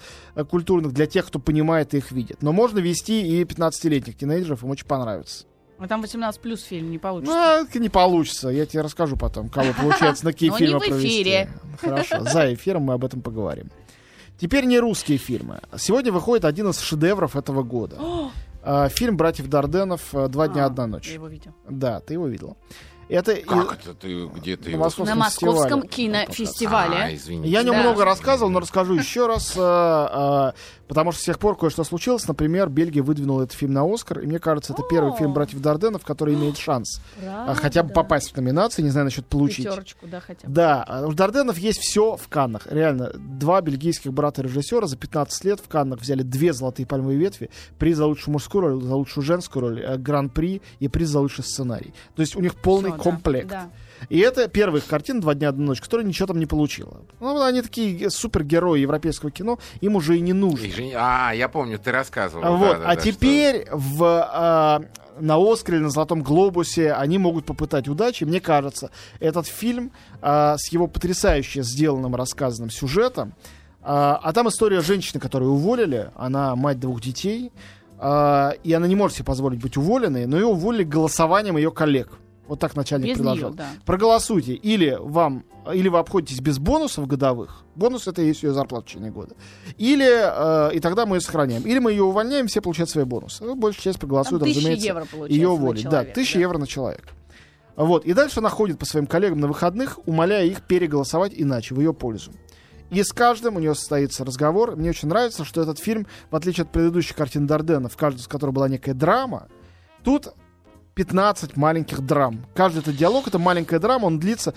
культурных 0.51 0.93
для 0.93 1.07
тех, 1.07 1.27
кто 1.27 1.39
понимает 1.39 1.95
и 1.95 1.99
их 1.99 2.11
видит. 2.13 2.43
Но 2.43 2.53
можно 2.53 2.79
вести 2.79 3.23
и 3.23 3.45
15-летних 3.45 4.17
тинейджеров, 4.17 4.63
им 4.63 4.71
очень 4.71 4.87
понравится. 4.87 5.45
А 5.79 5.87
там 5.89 6.01
18 6.01 6.41
плюс 6.41 6.63
фильм 6.63 6.91
не 6.91 6.99
получится. 6.99 7.35
Ну, 7.35 7.65
это 7.67 7.79
не 7.79 7.89
получится. 7.89 8.49
Я 8.49 8.67
тебе 8.67 8.83
расскажу 8.83 9.17
потом, 9.17 9.49
кого 9.49 9.73
получается 9.73 10.25
на 10.25 10.33
какие 10.33 10.51
фильмы 10.51 10.81
провести. 10.81 11.49
Хорошо, 11.81 12.23
за 12.23 12.55
эфиром 12.55 12.83
мы 12.83 12.95
об 12.95 13.05
этом 13.05 13.21
поговорим. 13.21 13.71
Теперь 14.39 14.65
не 14.65 14.79
русские 14.79 15.19
фильмы. 15.19 15.61
Сегодня 15.79 16.13
выходит 16.13 16.45
один 16.45 16.69
из 16.69 16.79
шедевров 16.81 17.37
этого 17.37 17.63
года. 17.63 17.99
А, 18.69 18.89
Фильм 18.89 19.17
«Братьев 19.17 19.47
Дарденов. 19.49 20.13
Два 20.29 20.49
дня, 20.49 20.65
А, 20.65 20.67
одна 20.67 20.83
Я 20.83 20.89
ночь». 20.89 21.09
его 21.09 21.29
видел. 21.29 21.53
Да, 21.71 22.01
ты 22.01 22.15
его 22.15 22.27
видела. 22.27 22.57
Это 23.09 23.33
и- 23.33 23.43
Как 23.45 23.79
это 23.81 23.95
ты? 23.95 24.27
Где 24.27 24.57
ты 24.57 24.71
на? 24.73 24.79
Московском, 24.79 25.07
На 25.19 25.25
Московском 25.25 25.83
фестивале. 25.83 26.19
А, 26.23 26.27
кинофестивале. 26.27 27.17
извините. 27.17 27.49
Я 27.51 27.61
о 27.61 27.63
нем 27.63 27.75
Да. 27.77 27.81
много 27.83 28.05
рассказывал, 28.05 28.51
но 28.51 28.61
расскажу 28.61 28.95
еще 28.95 29.27
раз, 29.27 29.53
э, 29.57 29.61
э, 29.61 30.53
потому 30.89 31.13
что 31.13 31.21
с 31.21 31.25
тех 31.25 31.39
пор 31.39 31.57
кое-что 31.57 31.85
случилось. 31.85 32.27
Например, 32.27 32.69
Бельгия 32.69 33.03
выдвинула 33.03 33.45
этот 33.45 33.57
фильм 33.57 33.73
на 33.75 33.85
Оскар, 33.85 34.21
и 34.21 34.27
мне 34.27 34.39
кажется, 34.41 34.73
это 34.73 34.83
первый 34.91 35.15
фильм 35.17 35.33
«Братьев 35.35 35.61
Дарденов», 35.61 36.05
который 36.05 36.35
имеет 36.35 36.59
шанс 36.59 37.01
Правда? 37.21 37.55
хотя 37.55 37.83
бы 37.85 37.91
попасть 37.93 38.33
в 38.33 38.37
номинации, 38.37 38.83
не 38.83 38.91
знаю 38.91 39.05
насчет 39.05 39.27
получить. 39.27 39.67
Пятерочку, 39.67 40.07
да, 40.09 40.21
хотя 40.21 40.49
бы. 40.49 40.53
Да, 40.55 41.05
у 41.07 41.13
Дарденов 41.13 41.59
есть 41.59 41.79
все 41.81 42.17
в 42.17 42.27
Каннах. 42.29 42.67
Реально, 42.71 43.13
два 43.15 43.61
бельгийских 43.61 44.13
брата-режиссера 44.13 44.87
за 44.89 44.97
15 44.97 45.45
лет 45.45 45.61
в 45.61 45.69
Каннах 45.69 46.01
взяли 46.01 46.23
две 46.23 46.53
золотые 46.53 46.87
пальмовые 46.87 47.19
ветви, 47.19 47.51
приз 47.79 47.97
за 47.99 48.07
лучшую 48.07 48.33
мужскую 48.33 48.63
роль, 48.63 48.83
за 48.83 48.97
лучшую 48.97 49.23
женскую 49.25 49.63
роль, 49.63 49.81
э, 49.81 49.97
гран-при 49.97 50.61
и 50.81 50.89
приз 50.89 51.09
за 51.11 51.21
лучший 51.21 51.45
сценарий. 51.45 51.95
То 52.17 52.23
есть 52.23 52.35
у 52.35 52.41
них 52.41 52.55
полный 52.57 52.96
Да, 52.97 53.03
комплект. 53.03 53.49
да. 53.49 53.71
И 54.09 54.19
это 54.19 54.49
первая 54.49 54.81
их 54.81 54.87
картина 54.87 55.21
«Два 55.21 55.35
дня, 55.35 55.49
одна 55.49 55.65
ночь», 55.67 55.81
которая 55.81 56.07
ничего 56.07 56.27
там 56.27 56.39
не 56.39 56.47
получила. 56.47 57.01
Ну, 57.21 57.43
они 57.43 57.63
такие 57.63 58.11
супергерои 58.11 58.81
европейского 58.81 59.31
кино, 59.31 59.59
им 59.81 59.97
уже 59.97 60.19
и 60.19 60.21
не 60.21 60.33
нужно. 60.33 60.69
Же 60.69 60.93
А, 60.95 61.33
я 61.33 61.49
помню, 61.49 61.79
ты 61.79 61.93
рассказывал. 61.93 62.45
А 62.45 62.51
Вот, 62.51 62.73
да-да-да, 62.73 62.91
а 62.91 62.93
что- 62.95 63.03
теперь 63.03 63.67
в, 63.73 64.05
а, 64.05 64.83
на 65.19 65.37
Оскаре, 65.37 65.79
на 65.81 65.89
Золотом 65.89 66.23
Глобусе 66.23 66.93
они 66.93 67.19
могут 67.19 67.47
попытать 67.47 67.89
удачи. 67.89 68.25
Мне 68.25 68.41
кажется, 68.41 68.91
этот 69.19 69.47
фильм 69.47 69.91
а, 70.21 70.57
с 70.59 70.71
его 70.73 70.87
потрясающе 70.89 71.63
сделанным, 71.63 72.15
рассказанным 72.15 72.71
сюжетом, 72.71 73.35
а, 73.83 74.21
а 74.23 74.33
там 74.35 74.49
история 74.49 74.83
женщины, 74.83 75.21
которую 75.21 75.53
уволили, 75.53 76.11
она 76.17 76.55
мать 76.55 76.79
двух 76.79 77.01
детей, 77.01 77.51
а, 77.99 78.51
и 78.63 78.73
она 78.75 78.87
не 78.87 78.95
может 78.95 79.17
себе 79.17 79.25
позволить 79.25 79.61
быть 79.61 79.77
уволенной, 79.79 80.27
но 80.27 80.37
ее 80.37 80.47
уволили 80.47 80.85
голосованием 80.85 81.57
ее 81.57 81.71
коллег. 81.71 82.11
Вот 82.49 82.61
так 82.61 82.77
начальник 82.77 83.09
Без 83.09 83.17
предложил. 83.17 83.49
нее, 83.49 83.57
да. 83.57 83.69
Проголосуйте. 83.85 84.55
Или 84.55 84.97
вам, 85.01 85.45
или 85.73 85.89
вы 85.89 85.99
обходитесь 85.99 86.41
без 86.41 86.59
бонусов 86.59 87.07
годовых. 87.07 87.65
Бонус 87.75 88.07
это 88.07 88.23
и 88.23 88.27
есть 88.27 88.43
ее 88.43 88.53
зарплата 88.53 88.87
в 88.87 88.89
течение 88.89 89.11
года. 89.11 89.35
Или, 89.79 90.07
э, 90.07 90.75
и 90.75 90.81
тогда 90.81 91.07
мы 91.07 91.17
ее 91.17 91.21
сохраняем. 91.21 91.63
Или 91.63 91.81
мы 91.81 91.91
ее 91.91 92.05
увольняем, 92.05 92.47
все 92.47 92.61
получают 92.61 92.91
свои 92.91 93.05
бонусы. 93.05 93.43
Ну, 93.45 93.57
большая 93.57 93.83
часть 93.83 93.99
Там 93.99 94.09
проголосует, 94.09 94.43
тысяча 94.45 94.59
разумеется, 94.61 94.87
евро 94.87 95.07
ее 95.29 95.49
уволить. 95.49 95.89
Да, 95.89 96.05
тысяча 96.05 96.35
да. 96.35 96.41
евро 96.41 96.59
на 96.59 96.67
человека. 96.67 97.09
Вот. 97.75 98.05
И 98.07 98.13
дальше 98.13 98.39
она 98.39 98.49
ходит 98.49 98.79
по 98.79 98.87
своим 98.87 99.07
коллегам 99.07 99.41
на 99.41 99.49
выходных, 99.49 99.99
умоляя 100.07 100.45
их 100.45 100.63
переголосовать 100.63 101.33
иначе, 101.35 101.75
в 101.75 101.81
ее 101.81 101.93
пользу. 101.93 102.33
И 102.91 103.03
с 103.03 103.13
каждым 103.13 103.57
у 103.57 103.61
нее 103.61 103.75
состоится 103.75 104.25
разговор. 104.25 104.77
Мне 104.77 104.91
очень 104.91 105.09
нравится, 105.09 105.45
что 105.45 105.61
этот 105.61 105.79
фильм, 105.79 106.07
в 106.31 106.37
отличие 106.37 106.63
от 106.63 106.71
предыдущих 106.71 107.17
картин 107.17 107.47
Дардена, 107.47 107.89
в 107.89 107.97
каждой 107.97 108.21
из 108.21 108.29
которых 108.29 108.55
была 108.55 108.69
некая 108.69 108.95
драма, 108.95 109.49
тут 110.05 110.29
15 110.97 111.59
маленьких 111.59 112.01
драм. 112.01 112.47
Каждый 112.55 112.79
этот 112.79 112.97
диалог— 112.97 113.27
это 113.29 113.39
маленькая 113.39 113.79
драма, 113.79 114.07
он 114.07 114.19
длится 114.19 114.55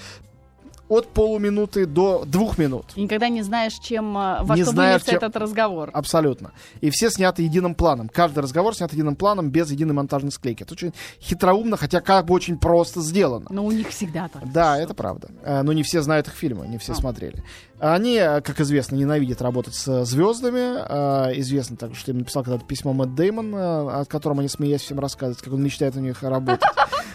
от 0.89 1.07
полуминуты 1.13 1.85
до 1.85 2.23
двух 2.25 2.57
минут. 2.57 2.85
И 2.95 3.03
никогда 3.03 3.29
не 3.29 3.41
знаешь, 3.43 3.73
чем, 3.73 4.17
э, 4.17 4.39
во 4.43 4.55
Не 4.55 4.63
что 4.63 4.71
знаешь, 4.71 5.03
чем- 5.03 5.15
этот 5.15 5.35
разговор. 5.37 5.89
Абсолютно. 5.93 6.51
И 6.81 6.89
все 6.89 7.09
сняты 7.09 7.43
единым 7.43 7.75
планом. 7.75 8.09
Каждый 8.09 8.39
разговор 8.39 8.75
снят 8.75 8.91
единым 8.91 9.15
планом, 9.15 9.49
без 9.51 9.69
единой 9.71 9.93
монтажной 9.93 10.31
склейки. 10.31 10.63
Это 10.63 10.73
очень 10.73 10.93
хитроумно, 11.21 11.77
хотя 11.77 12.01
как 12.01 12.25
бы 12.25 12.33
очень 12.33 12.57
просто 12.57 13.01
сделано. 13.01 13.45
Но 13.49 13.63
у 13.65 13.71
них 13.71 13.89
всегда 13.89 14.27
так. 14.27 14.51
Да, 14.51 14.77
это 14.77 14.93
правда. 14.93 15.29
Э, 15.43 15.61
Но 15.61 15.73
не 15.73 15.83
все 15.83 16.01
знают 16.01 16.27
их 16.27 16.33
фильмы, 16.33 16.67
не 16.67 16.77
все 16.77 16.93
А. 16.93 16.95
смотрели. 16.95 17.43
Они, 17.79 18.15
э, 18.15 18.41
как 18.41 18.59
известно, 18.59 18.95
ненавидят 18.95 19.41
работать 19.41 19.75
с 19.75 20.03
звездами. 20.05 21.39
Известно 21.39 21.77
также, 21.77 21.99
что 21.99 22.11
им 22.11 22.17
написал 22.19 22.43
когда-то 22.43 22.65
письмо 22.65 22.93
Мэтт 22.93 23.13
Деймон, 23.15 23.53
от 23.55 24.07
которого 24.07 24.39
они, 24.39 24.49
смеясь, 24.49 24.81
всем 24.81 24.99
рассказывают, 24.99 25.41
как 25.41 25.53
он 25.53 25.61
мечтает 25.63 25.95
у 25.95 25.99
них 25.99 26.23
работать. 26.23 26.61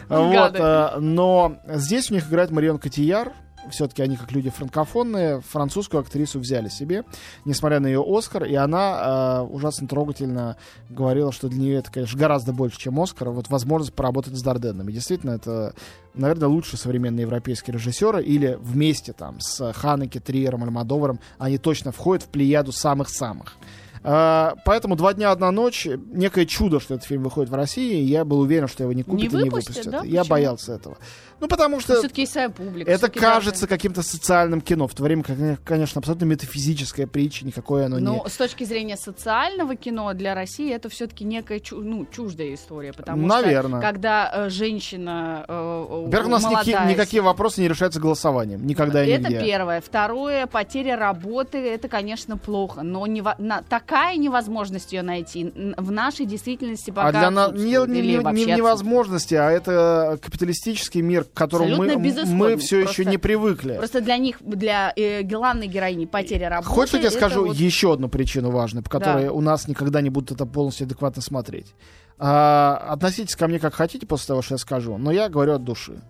Вот, 0.06 1.00
Но 1.00 1.56
здесь 1.66 2.10
у 2.10 2.14
них 2.14 2.28
играет 2.28 2.50
Марион 2.50 2.78
Котияр. 2.78 3.32
Все-таки 3.70 4.02
они, 4.02 4.16
как 4.16 4.32
люди 4.32 4.50
франкофонные, 4.50 5.40
французскую 5.40 6.00
актрису 6.00 6.38
взяли 6.40 6.68
себе, 6.68 7.04
несмотря 7.44 7.80
на 7.80 7.86
ее 7.86 8.04
Оскар, 8.06 8.44
и 8.44 8.54
она 8.54 9.42
э, 9.42 9.52
ужасно 9.52 9.88
трогательно 9.88 10.56
говорила, 10.90 11.32
что 11.32 11.48
для 11.48 11.60
нее 11.60 11.74
это, 11.76 11.90
конечно, 11.90 12.18
гораздо 12.18 12.52
больше, 12.52 12.78
чем 12.78 13.00
Оскар, 13.00 13.30
вот 13.30 13.48
возможность 13.48 13.94
поработать 13.94 14.34
с 14.36 14.42
Дарденами. 14.42 14.92
Действительно, 14.92 15.32
это, 15.32 15.74
наверное, 16.14 16.48
лучшие 16.48 16.78
современные 16.78 17.22
европейские 17.22 17.74
режиссеры, 17.74 18.22
или 18.22 18.58
вместе 18.60 19.12
там 19.12 19.40
с 19.40 19.72
Ханеке, 19.72 20.20
Триером, 20.20 20.64
Альмадоваром, 20.64 21.20
они 21.38 21.58
точно 21.58 21.92
входят 21.92 22.24
в 22.24 22.28
плеяду 22.28 22.72
самых-самых. 22.72 23.56
А, 24.06 24.54
Поэтому 24.66 24.96
«Два 24.96 25.14
дня, 25.14 25.30
одна 25.30 25.50
ночь»— 25.50 25.88
некое 26.12 26.44
чудо, 26.44 26.78
что 26.78 26.94
этот 26.94 27.06
фильм 27.06 27.22
выходит 27.22 27.50
в 27.50 27.54
России, 27.54 28.02
и 28.02 28.04
я 28.04 28.26
был 28.26 28.40
уверен, 28.40 28.68
что 28.68 28.82
его 28.82 28.92
не 28.92 29.02
купят 29.02 29.32
и 29.32 29.36
не 29.36 29.44
выпустят, 29.44 29.76
выпустят. 29.76 29.92
да? 29.92 30.04
Я 30.04 30.20
Почему? 30.20 30.30
боялся 30.30 30.72
этого. 30.74 30.98
Ну, 31.44 31.48
потому 31.48 31.78
что 31.78 31.98
Все-таки 31.98 32.24
своя 32.24 32.48
публика. 32.48 32.90
это 32.90 33.10
кажется 33.10 33.66
даже- 33.66 33.66
каким-то 33.68 34.02
социальным 34.02 34.62
кино, 34.62 34.88
в 34.88 34.94
то 34.94 35.02
время 35.02 35.22
как, 35.22 35.36
конечно, 35.62 35.98
абсолютно 35.98 36.24
метафизическая 36.24 37.06
притча, 37.06 37.44
никакое 37.44 37.84
оно 37.84 37.98
Но 37.98 38.22
не... 38.24 38.30
с 38.30 38.36
точки 38.36 38.64
зрения 38.64 38.96
социального 38.96 39.76
кино 39.76 40.14
для 40.14 40.34
России 40.34 40.72
это 40.72 40.88
все-таки 40.88 41.22
некая 41.24 41.60
чу- 41.60 41.82
ну, 41.82 42.06
чуждая 42.10 42.54
история, 42.54 42.94
потому 42.94 43.26
Наверно. 43.26 43.78
что 43.78 43.86
когда 43.86 44.30
э, 44.32 44.48
женщина 44.48 45.44
э, 45.46 45.86
Во-первых, 46.06 46.28
у 46.28 46.30
нас 46.30 46.44
молодая, 46.44 46.88
никакие 46.88 47.20
вопросы 47.22 47.60
не 47.60 47.68
решаются 47.68 48.00
голосованием. 48.00 48.66
Никогда 48.66 49.04
и 49.04 49.10
это 49.10 49.28
нигде. 49.28 49.44
первое. 49.44 49.82
Второе, 49.82 50.46
потеря 50.46 50.96
работы, 50.96 51.58
это, 51.58 51.88
конечно, 51.88 52.38
плохо, 52.38 52.82
но 52.82 53.06
нево- 53.06 53.34
на- 53.36 53.60
такая 53.62 54.16
невозможность 54.16 54.94
ее 54.94 55.02
найти 55.02 55.52
в 55.76 55.90
нашей 55.90 56.24
действительности 56.24 56.90
пока 56.90 57.08
А 57.08 57.12
для 57.12 57.30
нас 57.30 57.52
не, 57.52 57.72
не- 57.86 58.00
не 58.32 58.44
невозможности, 58.46 59.34
а 59.34 59.50
это 59.50 60.18
капиталистический 60.22 61.02
мир, 61.02 61.26
к 61.34 61.36
которому 61.36 61.76
мы, 61.76 61.96
мы 61.96 62.56
все 62.56 62.78
еще 62.78 62.84
Просто- 62.84 63.04
не 63.04 63.18
привыкли. 63.18 63.74
Просто 63.76 64.00
для 64.00 64.16
них, 64.16 64.36
для 64.40 64.92
э, 64.96 65.22
главной 65.22 65.66
героини 65.66 66.06
потеря 66.06 66.48
работы... 66.48 66.70
Хочешь, 66.70 66.94
я 66.94 67.00
тебе 67.00 67.10
скажу 67.10 67.46
вот- 67.46 67.56
еще 67.56 67.92
одну 67.92 68.08
причину 68.08 68.50
важную, 68.50 68.84
по 68.84 68.90
которой 68.90 69.24
Да. 69.24 69.32
у 69.32 69.40
нас 69.40 69.66
никогда 69.66 70.00
не 70.00 70.10
будут 70.10 70.30
это 70.30 70.46
полностью 70.46 70.86
адекватно 70.86 71.22
смотреть? 71.22 71.74
А, 72.18 72.76
относитесь 72.88 73.34
ко 73.34 73.48
мне 73.48 73.58
как 73.58 73.74
хотите 73.74 74.06
после 74.06 74.28
того, 74.28 74.42
что 74.42 74.54
я 74.54 74.58
скажу, 74.58 74.96
но 74.96 75.10
я 75.10 75.28
говорю 75.28 75.54
от 75.54 75.64
души. 75.64 76.00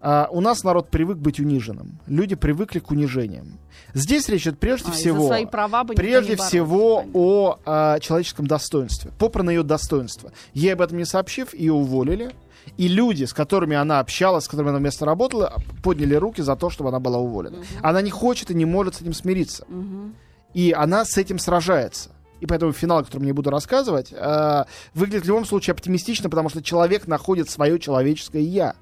А, 0.00 0.26
у 0.32 0.40
нас 0.40 0.64
народ 0.64 0.88
привык 0.88 1.18
быть 1.18 1.38
униженным. 1.38 2.00
Люди 2.06 2.34
привыкли 2.34 2.80
к 2.80 2.90
унижениям. 2.90 3.58
Здесь 3.94 4.28
речь 4.28 4.42
идет 4.42 4.58
прежде 4.58 4.88
А, 4.88 4.92
всего... 4.92 5.26
свои 5.28 5.46
права 5.46 5.84
бы 5.84 5.94
Прежде 5.94 6.34
всего 6.36 7.04
о 7.12 7.58
а, 7.64 8.00
человеческом 8.00 8.46
достоинстве. 8.48 9.12
Попра 9.18 9.44
на 9.44 9.50
ее 9.50 9.62
достоинство. 9.62 10.32
Ей 10.54 10.72
об 10.72 10.80
этом 10.80 10.98
не 10.98 11.04
сообщив, 11.04 11.54
ее 11.54 11.74
уволили. 11.74 12.32
И 12.76 12.88
люди, 12.88 13.24
с 13.24 13.32
которыми 13.32 13.76
она 13.76 14.00
общалась, 14.00 14.44
с 14.44 14.48
которыми 14.48 14.70
она 14.70 14.78
вместо 14.78 15.04
работала, 15.04 15.54
подняли 15.82 16.14
руки 16.14 16.42
за 16.42 16.56
то, 16.56 16.70
чтобы 16.70 16.88
она 16.88 17.00
была 17.00 17.18
уволена. 17.18 17.58
Она 17.82 18.02
не 18.02 18.10
хочет 18.10 18.50
и 18.50 18.54
не 18.54 18.64
может 18.64 18.94
с 18.96 19.00
этим 19.02 19.12
смириться. 19.12 19.64
Мгм. 19.68 20.14
И 20.54 20.72
она 20.72 21.04
с 21.04 21.16
этим 21.16 21.38
сражается. 21.38 22.10
и 22.40 22.46
поэтому 22.46 22.72
финал, 22.72 22.98
о 22.98 23.04
котором 23.04 23.24
не 23.24 23.30
буду 23.30 23.50
рассказывать, 23.50 24.12
э, 24.12 24.64
выглядит 24.94 25.24
в 25.24 25.28
любом 25.28 25.44
случае 25.44 25.72
оптимистично, 25.72 26.28
потому 26.28 26.48
что 26.48 26.60
человек 26.60 27.06
находит 27.06 27.48
свое 27.48 27.78
человеческое 27.78 28.42
«я». 28.42 28.74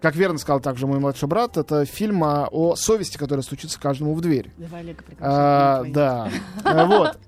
Как 0.00 0.14
верно 0.14 0.38
сказал 0.38 0.60
также 0.60 0.86
мой 0.86 1.00
младший 1.00 1.26
брат, 1.28 1.56
это 1.56 1.84
фильм 1.84 2.22
о, 2.22 2.46
о 2.50 2.76
совести, 2.76 3.16
которая 3.16 3.42
стучится 3.42 3.80
каждому 3.80 4.14
в 4.14 4.20
дверь. 4.20 4.52
Давай, 4.56 4.80
Олега, 4.82 5.02
А, 5.18 5.82
да. 5.88 6.30
А, 6.64 6.86
Вот. 6.86 7.18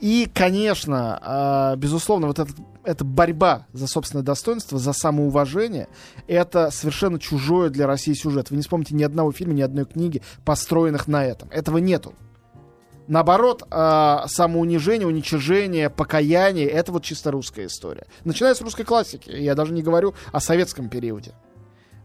И, 0.00 0.28
конечно, 0.32 1.18
а, 1.22 1.76
безусловно, 1.76 2.26
вот 2.28 2.38
этот- 2.38 2.56
эта 2.84 3.04
борьба 3.04 3.66
за 3.72 3.86
собственное 3.86 4.24
достоинство, 4.24 4.78
за 4.78 4.92
самоуважение, 4.92 5.88
это 6.28 6.70
совершенно 6.70 7.18
чужое 7.18 7.68
для 7.70 7.86
России 7.86 8.12
сюжет. 8.14 8.50
Вы 8.50 8.56
не 8.56 8.62
вспомните 8.62 8.94
ни 8.94 9.02
одного 9.04 9.32
фильма, 9.32 9.54
ни 9.54 9.62
одной 9.62 9.84
книги, 9.86 10.22
построенных 10.44 11.08
на 11.08 11.24
этом. 11.24 11.48
Этого 11.50 11.78
нету. 11.78 12.14
Наоборот, 13.08 13.62
а, 13.70 14.24
самоунижение, 14.26 15.06
уничижение, 15.06 15.90
покаяние— 15.90 16.66
это 16.68 16.90
вот 16.90 17.04
чисто 17.04 17.30
русская 17.30 17.66
история. 17.66 18.06
Начиная 18.24 18.54
с 18.54 18.60
русской 18.60 18.82
классики. 18.84 19.30
Я 19.30 19.54
даже 19.54 19.72
не 19.72 19.82
говорю 19.82 20.14
о 20.32 20.40
советском 20.40 20.88
периоде. 20.88 21.32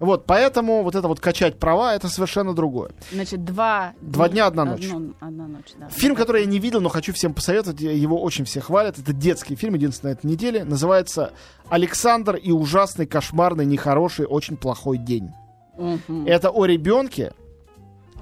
Вот, 0.01 0.25
поэтому 0.25 0.81
вот 0.81 0.95
это 0.95 1.07
вот 1.07 1.19
качать 1.19 1.59
права— 1.59 1.93
это 1.95 2.09
совершенно 2.09 2.55
другое. 2.55 2.89
Значит, 3.11 3.45
два... 3.45 3.93
Два 4.01 4.27
дня, 4.29 4.47
одна 4.47 4.65
ночь. 4.65 4.87
Одно- 4.87 5.13
одна 5.19 5.47
ночь, 5.47 5.73
да. 5.79 5.89
Фильм, 5.89 6.15
который 6.15 6.41
я 6.41 6.47
не 6.47 6.57
видел, 6.57 6.81
но 6.81 6.89
хочу 6.89 7.13
всем 7.13 7.35
посоветовать, 7.35 7.79
его 7.81 8.19
очень 8.19 8.45
все 8.45 8.61
хвалят. 8.61 8.97
Это 8.97 9.13
детский 9.13 9.55
фильм, 9.55 9.75
единственный 9.75 10.09
на 10.09 10.13
этой 10.15 10.25
неделе. 10.25 10.63
Называется 10.63 11.33
«Александр 11.69 12.35
и 12.35 12.51
ужасный, 12.51 13.05
кошмарный, 13.05 13.65
нехороший, 13.65 14.25
очень 14.25 14.57
плохой 14.57 14.97
день». 14.97 15.31
Мгм. 15.77 16.25
Это 16.25 16.49
о 16.49 16.65
ребенке, 16.65 17.33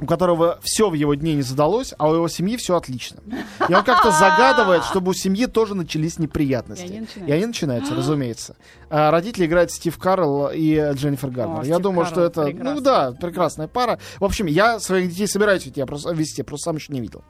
у 0.01 0.05
которого 0.05 0.59
все 0.62 0.89
в 0.89 0.93
его 0.93 1.13
дне 1.13 1.35
не 1.35 1.41
задалось, 1.41 1.93
а 1.97 2.09
у 2.09 2.15
его 2.15 2.27
семьи 2.27 2.57
все 2.57 2.75
отлично. 2.75 3.19
И 3.67 3.73
он 3.73 3.83
как-то 3.83 4.12
загадывает, 4.12 4.83
чтобы 4.89 5.12
у 5.12 5.13
семьи 5.13 5.45
тоже 5.45 5.75
начались 5.75 6.19
неприятности. 6.19 6.85
И 6.85 6.89
они 6.89 6.99
начинаются. 7.01 7.25
И 7.25 7.31
они 7.31 7.45
начинаются, 7.45 7.95
разумеется. 7.95 8.55
А 8.89 9.12
родители 9.12 9.45
играют 9.45 9.71
Стив 9.71 9.97
Карл 9.97 10.49
и 10.53 10.91
Дженнифер 10.93 11.29
Гарнер. 11.29 11.59
О, 11.59 11.63
я 11.63 11.75
Стив 11.75 11.83
думаю, 11.83 12.05
Карл, 12.05 12.12
что 12.12 12.21
это, 12.23 12.43
прекрасно. 12.45 12.73
ну 12.73 12.81
да, 12.81 13.12
прекрасная 13.12 13.67
пара. 13.67 13.99
В 14.19 14.25
общем, 14.25 14.45
я 14.45 14.79
своих 14.79 15.09
детей 15.09 15.27
собираюсь 15.27 15.65
я 15.75 15.85
просто, 15.85 16.12
вести, 16.12 16.41
просто 16.41 16.65
сам 16.65 16.77
еще 16.77 16.93
не 16.93 17.01
видел. 17.01 17.23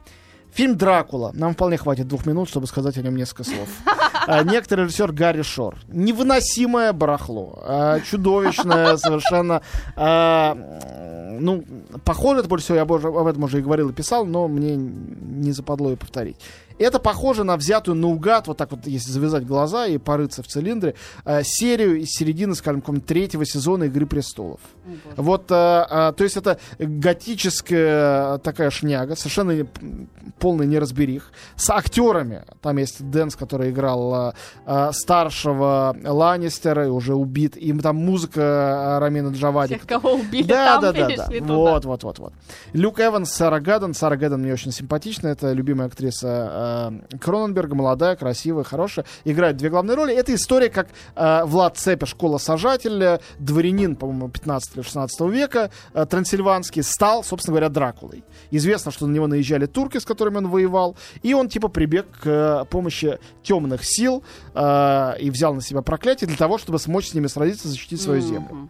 Фильм 0.52 0.76
«Дракула». 0.76 1.30
Нам 1.34 1.54
вполне 1.54 1.76
хватит 1.76 2.08
двух 2.08 2.26
минут, 2.26 2.48
чтобы 2.48 2.66
сказать 2.66 2.96
о 2.96 3.02
нем 3.02 3.16
несколько 3.16 3.44
слов. 3.44 3.68
А, 4.26 4.42
Некоторый 4.44 4.84
режиссер 4.84 5.12
Гарри 5.12 5.42
Шор. 5.42 5.76
Невыносимое 5.88 6.92
барахло. 6.92 7.58
А, 7.62 8.00
Чудовищное 8.00 8.96
совершенно. 8.96 9.62
а, 9.96 10.56
Ну, 11.40 11.64
похоже, 12.04 12.40
это 12.40 12.48
больше 12.48 12.64
всего, 12.64 12.76
я 12.76 12.82
об 12.82 12.92
этом 13.26 13.42
уже 13.44 13.58
и 13.58 13.62
говорил 13.62 13.88
и 13.90 13.92
писал, 13.92 14.26
но 14.26 14.46
мне 14.48 14.76
не 14.76 15.52
западло 15.52 15.92
и 15.92 15.96
повторить. 15.96 16.36
Это 16.80 16.98
похоже 16.98 17.44
на 17.44 17.56
взятую 17.56 17.94
наугад, 17.94 18.48
вот 18.48 18.56
так 18.56 18.70
вот, 18.70 18.86
если 18.86 19.10
завязать 19.10 19.46
глаза 19.46 19.86
и 19.86 19.98
порыться 19.98 20.42
в 20.42 20.46
цилиндре, 20.46 20.94
э, 21.26 21.42
серию 21.44 22.00
из 22.00 22.08
середины, 22.08 22.54
скажем, 22.54 22.80
какого-нибудь 22.80 23.06
третьего 23.06 23.44
сезона 23.44 23.84
«Игры 23.84 24.06
престолов». 24.06 24.60
О, 24.86 24.88
боже. 24.88 25.00
Вот, 25.16 25.50
э, 25.50 25.54
э, 25.54 26.12
то 26.16 26.24
есть 26.24 26.38
это 26.38 26.58
готическая 26.78 28.38
такая 28.38 28.70
шняга, 28.70 29.14
совершенно 29.14 29.66
полный 30.38 30.66
неразберих, 30.66 31.32
с 31.56 31.68
актерами. 31.68 32.44
Там 32.62 32.78
есть 32.78 33.02
Дэнс, 33.10 33.36
который 33.36 33.70
играл 33.70 34.30
э, 34.30 34.32
э, 34.64 34.90
старшего 34.92 35.94
Ланнистера 36.02 36.86
и 36.86 36.88
уже 36.88 37.14
убит. 37.14 37.56
И 37.56 37.72
там 37.78 37.96
музыка 37.96 38.40
э, 38.40 38.98
Рамина 39.00 39.28
Джавади. 39.28 39.74
Тех, 39.74 39.86
кого 39.86 40.14
убили, 40.14 40.44
Да, 40.44 40.80
там 40.80 40.80
да, 40.80 40.92
да, 40.92 41.08
да. 41.08 41.26
туда. 41.26 41.54
Вот, 41.54 41.84
вот, 41.84 42.02
вот, 42.04 42.18
вот. 42.18 42.32
Люк 42.72 43.00
Эванс, 43.00 43.30
Сара 43.32 43.60
Гадден. 43.60 43.92
Сара 43.92 44.16
Гадден 44.16 44.40
мне 44.40 44.52
очень 44.52 44.72
симпатична. 44.72 45.28
Это 45.28 45.52
любимая 45.52 45.88
актриса 45.88 46.69
э, 47.12 47.18
Кроненберга, 47.18 47.74
молодая, 47.74 48.16
красивая, 48.16 48.64
хорошая. 48.64 49.04
Играет 49.24 49.56
две 49.56 49.70
главные 49.70 49.96
роли. 49.96 50.14
Это 50.14 50.34
история, 50.34 50.68
как 50.70 50.88
э, 51.16 51.44
Влад 51.44 51.76
Цепя, 51.76 52.06
школа-сажатель, 52.06 53.20
дворянин, 53.38 53.96
по-моему, 53.96 54.28
15 54.28 54.76
или 54.76 54.82
16 54.82 55.20
века, 55.32 55.70
э, 55.94 56.06
трансильванский, 56.06 56.82
стал, 56.82 57.24
собственно 57.24 57.54
говоря, 57.54 57.68
Дракулой. 57.68 58.24
Известно, 58.50 58.90
что 58.90 59.06
на 59.06 59.12
него 59.12 59.26
наезжали 59.26 59.66
турки, 59.66 59.98
с 59.98 60.04
которыми 60.04 60.38
он 60.38 60.48
воевал, 60.48 60.96
и 61.22 61.34
он 61.34 61.48
типа 61.48 61.68
прибег 61.68 62.06
к 62.22 62.26
э, 62.26 62.64
помощи 62.70 63.18
темных 63.42 63.84
сил 63.84 64.22
э, 64.54 65.14
и 65.20 65.30
взял 65.30 65.54
на 65.54 65.62
себя 65.62 65.82
проклятие 65.82 66.28
для 66.28 66.36
того, 66.36 66.58
чтобы 66.58 66.78
смочь 66.78 67.08
с 67.08 67.14
ними 67.14 67.26
сразиться, 67.26 67.68
защитить 67.68 68.00
свою 68.00 68.20
землю. 68.20 68.68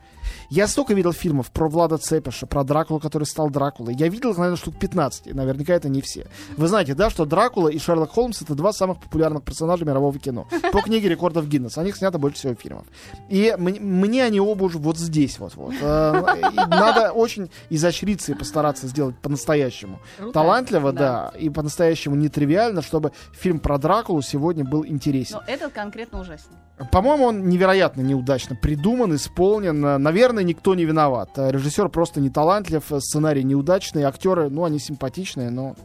Я 0.51 0.67
столько 0.67 0.95
видел 0.95 1.13
фильмов 1.13 1.53
про 1.53 1.69
Влада 1.69 1.97
Цепиша, 1.97 2.45
про 2.45 2.65
Дракулу, 2.65 2.99
который 2.99 3.23
стал 3.23 3.51
Дракулой. 3.51 3.95
Я 3.95 4.09
видел 4.09 4.33
их, 4.33 4.37
наверное, 4.37 4.57
штук 4.57 4.77
15, 4.81 5.29
и 5.29 5.33
наверняка 5.33 5.75
это 5.75 5.89
не 5.89 6.01
все. 6.01 6.27
Вы 6.57 6.67
знаете, 6.67 6.95
да, 6.95 7.09
что 7.09 7.25
Дракула 7.25 7.69
и 7.69 7.79
Шерлок 7.79 8.11
Холмс— 8.11 8.43
это 8.43 8.57
два 8.57 8.73
самых 8.73 9.01
популярных 9.01 9.45
персонажа 9.45 9.85
мирового 9.85 10.19
кино. 10.19 10.49
По 10.73 10.83
книге 10.83 11.09
рекордов 11.09 11.47
Гиннесса. 11.47 11.81
О 11.81 11.85
них 11.85 11.97
снято 11.97 12.19
больше 12.19 12.39
всего 12.39 12.55
фильмов. 12.55 12.85
И 13.29 13.55
мне 13.57 14.25
они 14.25 14.41
оба 14.41 14.65
уже 14.65 14.79
вот 14.79 14.99
здесь 14.99 15.39
вот-вот. 15.39 15.73
Э, 15.81 16.41
и 16.53 16.57
Надо 16.57 17.13
очень 17.13 17.49
изощриться 17.69 18.33
и 18.33 18.35
постараться 18.35 18.89
сделать 18.89 19.17
по-настоящему. 19.19 20.01
Круто. 20.19 20.33
Талантливо, 20.33 20.93
да, 20.93 21.33
и 21.39 21.49
по-настоящему 21.49 22.17
нетривиально, 22.17 22.83
чтобы 22.83 23.13
фильм 23.33 23.61
про 23.61 23.79
Дракулу 23.79 24.21
сегодня 24.21 24.65
был 24.65 24.85
интересен. 24.85 25.37
Но 25.37 25.45
этот 25.47 25.73
конкретно 25.73 26.21
ужасный. 26.21 26.57
По-моему, 26.91 27.27
он 27.27 27.49
невероятно 27.49 28.01
неудачно 28.01 28.57
придуман, 28.57 29.15
исполнен. 29.15 29.85
Э, 29.85 29.99
Наверное, 30.41 30.55
никто 30.55 30.75
не 30.75 30.85
виноват. 30.87 31.31
Э, 31.37 31.51
Режиссер 31.51 31.91
просто 31.91 32.19
не 32.21 32.31
талантлив, 32.31 32.83
сценарий 33.01 33.45
неудачный, 33.45 34.05
актеры, 34.05 34.49
ну, 34.49 34.65
они 34.65 34.79
симпатичные, 34.79 35.51
но 35.51 35.77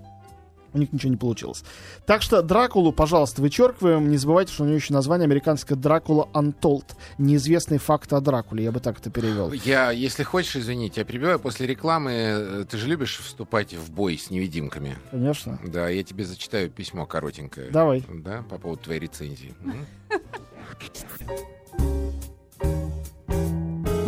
у 0.74 0.78
них 0.78 0.94
ничего 0.94 1.12
не 1.12 1.18
получилось. 1.18 1.64
Так 2.06 2.22
что 2.22 2.42
Дракулу, 2.42 2.94
пожалуйста, 2.94 3.42
вычеркиваем. 3.42 4.10
Не 4.10 4.16
забывайте, 4.16 4.54
что 4.54 4.64
у 4.64 4.66
нее 4.66 4.78
еще 4.78 4.94
название 4.94 5.26
американское 5.26 5.78
Дракула 5.78 6.30
Untold. 6.34 6.86
Неизвестные 7.18 7.80
факты 7.80 8.16
о 8.16 8.22
Дракуле, 8.22 8.64
я 8.64 8.72
бы 8.72 8.80
так 8.80 9.00
это 9.00 9.10
перевел. 9.10 9.52
Я, 9.52 9.92
если 9.92 10.24
хочешь, 10.24 10.56
извините, 10.56 11.02
я 11.02 11.06
перебиваю. 11.06 11.40
После 11.40 11.68
рекламы 11.68 12.12
э, 12.12 12.66
ты 12.70 12.78
же 12.78 12.88
любишь 12.88 13.18
вступать 13.18 13.74
в 13.74 13.92
бой 13.92 14.18
с 14.18 14.30
невидимками. 14.30 14.98
Конечно. 15.12 15.60
Да, 15.66 15.90
я 15.90 16.02
тебе 16.04 16.24
зачитаю 16.24 16.70
письмо 16.70 17.06
коротенькое. 17.06 17.72
Давай. 17.72 18.06
Да, 18.10 18.46
по 18.50 18.58
поводу 18.58 18.84
твоей 18.84 19.02
рецензии. 19.02 19.54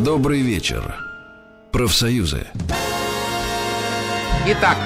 Добрый 0.06 0.42
вечер. 0.42 0.96
Профсоюзы. 1.72 2.46
Итак, 4.46 4.78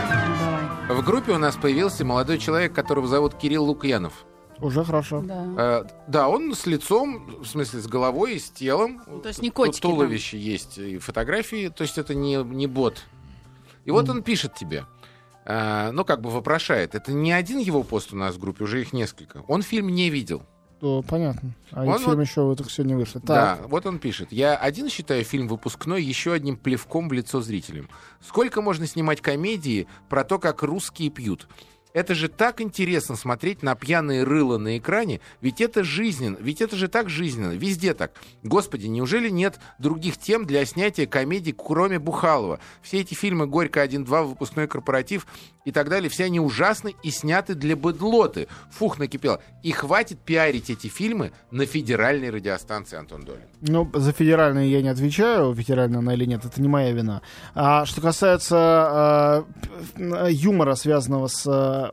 в 0.89 1.03
группе 1.03 1.33
у 1.33 1.37
нас 1.37 1.57
появился 1.57 2.05
молодой 2.05 2.37
человек, 2.37 2.73
которого 2.73 3.07
зовут 3.07 3.35
Кирилл 3.35 3.65
Лукьянов. 3.65 4.25
Уже 4.59 4.85
хорошо. 4.85 5.21
Да. 5.21 5.45
Э, 5.57 5.83
да, 6.07 6.29
он 6.29 6.55
с 6.55 6.65
лицом, 6.65 7.41
в 7.41 7.45
смысле, 7.45 7.81
с 7.81 7.87
головой 7.87 8.35
и 8.35 8.39
с 8.39 8.49
телом. 8.51 9.01
Ну, 9.05 9.19
то 9.19 9.27
есть 9.27 9.41
не 9.41 9.49
котики 9.49 9.81
там. 9.81 9.91
Туловище 9.91 10.39
есть 10.39 10.77
и 10.77 10.97
фотографии, 10.97 11.67
то 11.67 11.81
есть 11.81 11.97
это 11.97 12.15
не, 12.15 12.35
не 12.43 12.67
бот. 12.67 13.03
И 13.83 13.91
вот 13.91 14.07
он 14.07 14.23
пишет 14.23 14.55
тебе, 14.55 14.85
э, 15.43 15.91
ну, 15.91 16.05
как 16.05 16.21
бы 16.21 16.29
вопрошает. 16.29 16.95
Это 16.95 17.11
не 17.11 17.33
один 17.33 17.59
его 17.59 17.83
пост 17.83 18.13
у 18.13 18.15
нас 18.15 18.35
в 18.35 18.39
группе, 18.39 18.63
уже 18.63 18.79
их 18.79 18.93
несколько. 18.93 19.43
Он 19.49 19.61
фильм 19.61 19.89
не 19.89 20.09
видел. 20.09 20.43
То, 20.81 21.03
понятно. 21.07 21.51
А 21.71 21.85
Он 21.85 21.99
фильм 21.99 22.15
вот- 22.15 22.21
еще 22.27 22.41
вот 22.41 22.57
только 22.57 22.71
сегодня 22.71 22.97
вышел. 22.97 23.21
Да, 23.23 23.55
Так. 23.57 23.69
вот 23.69 23.85
он 23.85 23.99
пишет. 23.99 24.31
Я 24.31 24.55
один 24.57 24.89
считаю 24.89 25.23
фильм 25.23 25.47
выпускной 25.47 26.03
еще 26.03 26.33
одним 26.33 26.57
плевком 26.57 27.07
в 27.07 27.13
лицо 27.13 27.39
зрителям. 27.39 27.87
Сколько 28.19 28.63
можно 28.63 28.87
снимать 28.87 29.21
комедии 29.21 29.87
про 30.09 30.23
то, 30.23 30.39
как 30.39 30.63
русские 30.63 31.11
пьют? 31.11 31.47
Это 31.93 32.15
же 32.15 32.29
так 32.29 32.61
интересно 32.61 33.15
смотреть 33.15 33.63
на 33.63 33.75
пьяные 33.75 34.23
рыла 34.23 34.57
на 34.57 34.77
экране, 34.77 35.19
ведь 35.41 35.59
это 35.61 35.83
жизненно, 35.83 36.37
ведь 36.39 36.61
это 36.61 36.75
же 36.75 36.87
так 36.87 37.09
жизненно, 37.09 37.51
везде 37.51 37.93
так. 37.93 38.11
Господи, 38.43 38.87
неужели 38.87 39.29
нет 39.29 39.59
других 39.79 40.17
тем 40.17 40.45
для 40.45 40.65
снятия 40.65 41.05
комедий, 41.05 41.53
кроме 41.57 41.99
Бухалова? 41.99 42.59
Все 42.81 43.01
эти 43.01 43.13
фильмы 43.13 43.45
«Горько 43.47 43.83
1-2», 43.83 44.23
«Выпускной 44.23 44.67
корпоратив» 44.67 45.27
и 45.65 45.71
так 45.71 45.89
далее, 45.89 46.09
все 46.09 46.25
они 46.25 46.39
ужасны 46.39 46.95
и 47.03 47.11
сняты 47.11 47.53
для 47.53 47.75
быдлоты. 47.75 48.47
Фух, 48.71 48.97
накипело. 48.97 49.41
И 49.61 49.71
хватит 49.71 50.19
пиарить 50.19 50.69
эти 50.71 50.87
фильмы 50.87 51.33
на 51.51 51.65
федеральной 51.65 52.29
радиостанции 52.31 52.97
Антон 52.97 53.23
Долин. 53.25 53.41
Ну, 53.61 53.89
за 53.93 54.11
федеральные 54.11 54.71
я 54.71 54.81
не 54.81 54.89
отвечаю, 54.89 55.53
федеральная 55.53 55.99
она 55.99 56.13
или 56.15 56.25
нет, 56.25 56.45
это 56.45 56.59
не 56.61 56.67
моя 56.67 56.91
вина. 56.91 57.21
А 57.53 57.85
что 57.85 58.01
касается 58.01 59.45
п- 59.95 60.31
юмора, 60.31 60.75
связанного 60.75 61.27
с 61.27 61.43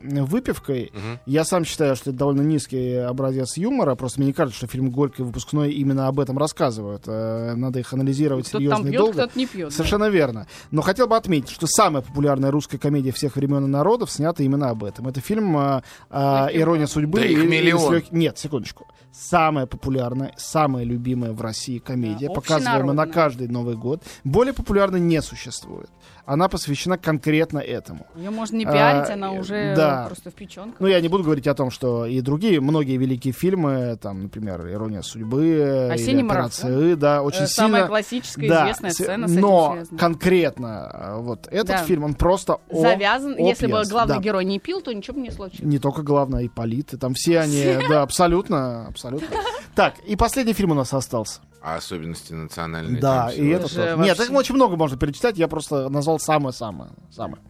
э, 0.01 0.21
выпивкой, 0.23 0.91
Мгм. 0.93 1.19
я 1.25 1.43
сам 1.45 1.65
считаю, 1.65 1.95
что 1.95 2.09
это 2.11 2.19
довольно 2.19 2.41
низкий 2.41 2.95
образец 2.95 3.57
юмора, 3.57 3.95
просто 3.95 4.19
мне 4.19 4.27
не 4.27 4.33
кажется, 4.33 4.57
что 4.57 4.67
фильм 4.67 4.89
«Горький» 4.91 5.23
выпускной 5.23 5.71
именно 5.71 6.07
об 6.07 6.19
этом 6.19 6.37
рассказывают. 6.37 7.03
Э, 7.07 7.53
Надо 7.55 7.79
их 7.79 7.91
анализировать 7.93 8.47
серьезно 8.47 8.77
там 8.77 8.87
и 8.87 8.95
долго. 8.97 9.13
кто-то 9.13 9.37
не 9.39 9.45
пьет. 9.45 9.73
Совершенно 9.73 10.09
верно. 10.09 10.47
Но 10.71 10.81
хотел 10.81 11.07
бы 11.07 11.15
отметить, 11.15 11.49
что 11.49 11.67
самая 11.67 12.01
популярная 12.01 12.51
русская 12.51 12.77
комедия 12.77 13.11
всех 13.11 13.35
времен 13.35 13.65
и 13.65 13.67
народов 13.67 14.11
снята 14.11 14.43
именно 14.43 14.69
об 14.69 14.83
этом. 14.83 15.07
Это 15.07 15.21
фильм 15.21 15.57
э, 15.57 15.81
э, 16.09 16.47
«Ирония 16.53 16.87
судьбы». 16.87 17.19
Да 17.21 17.25
их 17.25 17.43
миллион. 17.49 17.93
лёг- 17.95 18.05
Нет, 18.11 18.37
секундочку. 18.37 18.85
Самая 19.11 19.65
популярная, 19.65 20.33
самая 20.37 20.83
любимая 20.83 21.31
в 21.31 21.41
России 21.41 21.79
комедия, 21.79 22.27
Да, 22.27 22.33
показываемая 22.33 22.93
на 22.93 23.07
каждый 23.07 23.47
Новый 23.47 23.75
год. 23.75 24.03
Более 24.23 24.53
популярной 24.53 24.99
не 24.99 25.21
существует. 25.21 25.89
Она 26.31 26.47
посвящена 26.47 26.99
конкретно 26.99 27.57
этому. 27.57 28.05
Ее 28.15 28.29
можно 28.29 28.55
не 28.55 28.63
пиарить, 28.63 29.09
А, 29.09 29.13
она 29.13 29.33
э, 29.35 29.39
уже 29.39 29.73
Да. 29.75 30.03
просто 30.05 30.29
в 30.29 30.35
печенках. 30.35 30.79
Ну, 30.79 30.85
я 30.85 31.01
не 31.01 31.07
буду 31.07 31.23
говорить 31.23 31.47
о 31.47 31.55
том, 31.55 31.71
что 31.71 32.05
и 32.05 32.21
другие, 32.21 32.61
многие 32.61 32.97
великие 32.97 33.33
фильмы, 33.33 33.97
там, 33.99 34.21
например, 34.23 34.61
«Ирония 34.71 35.01
судьбы», 35.01 35.89
«Осенний 35.91 36.13
или 36.13 36.21
морозь», 36.21 36.59
«Операция 36.59 36.91
И», 36.91 36.95
да, 36.95 37.23
очень 37.23 37.43
Э, 37.45 37.47
сильно... 37.47 37.67
Самая 37.69 37.87
классическая 37.87 38.47
да, 38.47 38.63
известная 38.65 38.91
сцена 38.91 39.27
с 39.27 39.31
этим 39.31 39.41
Но 39.41 39.71
связана. 39.73 39.97
конкретно 39.97 40.91
э, 40.93 41.15
вот 41.21 41.47
этот 41.47 41.67
Да. 41.67 41.83
фильм, 41.83 42.03
он 42.03 42.13
просто 42.13 42.59
о- 42.69 42.79
Завязан. 42.79 43.33
о 43.33 43.39
Если 43.39 43.65
бы 43.65 43.71
пьянстве, 43.71 43.93
главный 43.93 44.15
да. 44.17 44.21
герой 44.21 44.45
не 44.45 44.59
пил, 44.59 44.81
то 44.81 44.93
ничего 44.93 45.15
бы 45.15 45.21
не 45.21 45.31
случилось. 45.31 45.63
Не 45.63 45.79
только 45.79 46.03
главное, 46.03 46.43
и 46.43 46.47
Полит, 46.47 46.93
и 46.93 46.97
там 46.97 47.15
все 47.15 47.39
они, 47.39 47.63
да, 47.89 48.03
абсолютно, 48.03 48.85
абсолютно. 48.87 49.27
Так, 49.73 49.95
и 50.07 50.15
последний 50.15 50.53
фильм 50.53 50.71
у 50.71 50.75
нас 50.75 50.93
остался. 50.93 51.39
А 51.61 51.75
особенности 51.75 52.31
национальные. 52.33 53.01
Да, 53.01 53.31
и 53.31 53.47
это 53.49 53.67
же 53.67 53.75
тоже. 53.75 53.95
вообще- 53.95 54.03
Нет, 54.09 54.17
так 54.17 54.31
очень 54.31 54.55
много 54.55 54.75
можно 54.77 54.97
перечитать, 54.97 55.37
я 55.37 55.47
просто 55.47 55.89
назвал 55.89 56.19
самое-самое. 56.19 56.91
самое. 57.11 57.41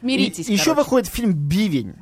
Миритесь, 0.00 0.48
И- 0.48 0.52
Еще 0.52 0.74
выходит 0.74 1.08
фильм 1.08 1.32
«Бивень». 1.32 1.94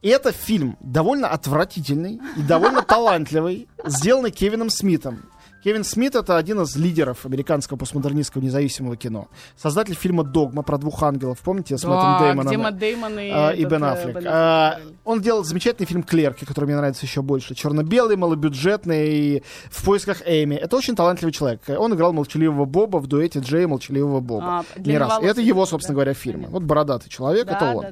И 0.00 0.08
это 0.08 0.32
фильм 0.32 0.76
довольно 0.80 1.28
отвратительный 1.28 2.20
и 2.36 2.42
довольно 2.42 2.82
талантливый, 2.82 3.68
сделанный 3.84 4.30
Кевином 4.30 4.70
Смитом. 4.70 5.22
Кевин 5.62 5.84
Смит— 5.84 6.14
это 6.16 6.36
один 6.36 6.60
из 6.62 6.74
лидеров 6.74 7.24
американского 7.24 7.76
постмодернистского 7.78 8.42
независимого 8.42 8.96
кино. 8.96 9.28
Создатель 9.56 9.94
фильма 9.94 10.24
«Догма» 10.24 10.62
про 10.62 10.76
двух 10.76 11.02
ангелов. 11.04 11.38
Помните, 11.38 11.78
с 11.78 11.84
Мэттом 11.84 12.00
Да, 12.02 12.18
Дэймоном? 12.20 12.46
где 12.48 12.56
Мэтт 12.56 12.78
Дэймон 12.78 13.18
и, 13.20 13.30
А, 13.30 13.50
и 13.50 13.64
Бен 13.64 13.84
э, 13.84 13.90
Аффлек. 13.92 14.14
Бен 14.16 14.24
А. 14.28 14.80
Он 15.04 15.20
делал 15.20 15.44
замечательный 15.44 15.86
фильм 15.86 16.02
«Клерки», 16.02 16.44
который 16.44 16.64
мне 16.64 16.76
нравится 16.76 17.06
еще 17.06 17.22
больше. 17.22 17.54
Черно-белый, 17.54 18.16
малобюджетный, 18.16 19.08
и 19.08 19.42
в 19.70 19.84
поисках 19.84 20.22
Эми. 20.26 20.56
Это 20.56 20.76
очень 20.76 20.96
талантливый 20.96 21.32
человек. 21.32 21.60
Он 21.68 21.94
играл 21.94 22.12
молчаливого 22.12 22.64
Боба 22.64 22.96
в 22.98 23.06
дуэте 23.06 23.38
Джей 23.38 23.62
и 23.62 23.66
молчаливого 23.66 24.18
Боба. 24.18 24.44
А, 24.44 24.64
Не 24.80 24.98
раз. 24.98 25.08
длинноволосый, 25.10 25.30
Это 25.30 25.40
его, 25.42 25.66
собственно 25.66 25.94
да. 25.94 26.02
говоря, 26.02 26.14
фильм. 26.14 26.46
Вот 26.50 26.64
бородатый 26.64 27.08
человек, 27.08 27.46
Да, 27.46 27.52
это 27.56 27.64
он. 27.72 27.82
да, 27.82 27.90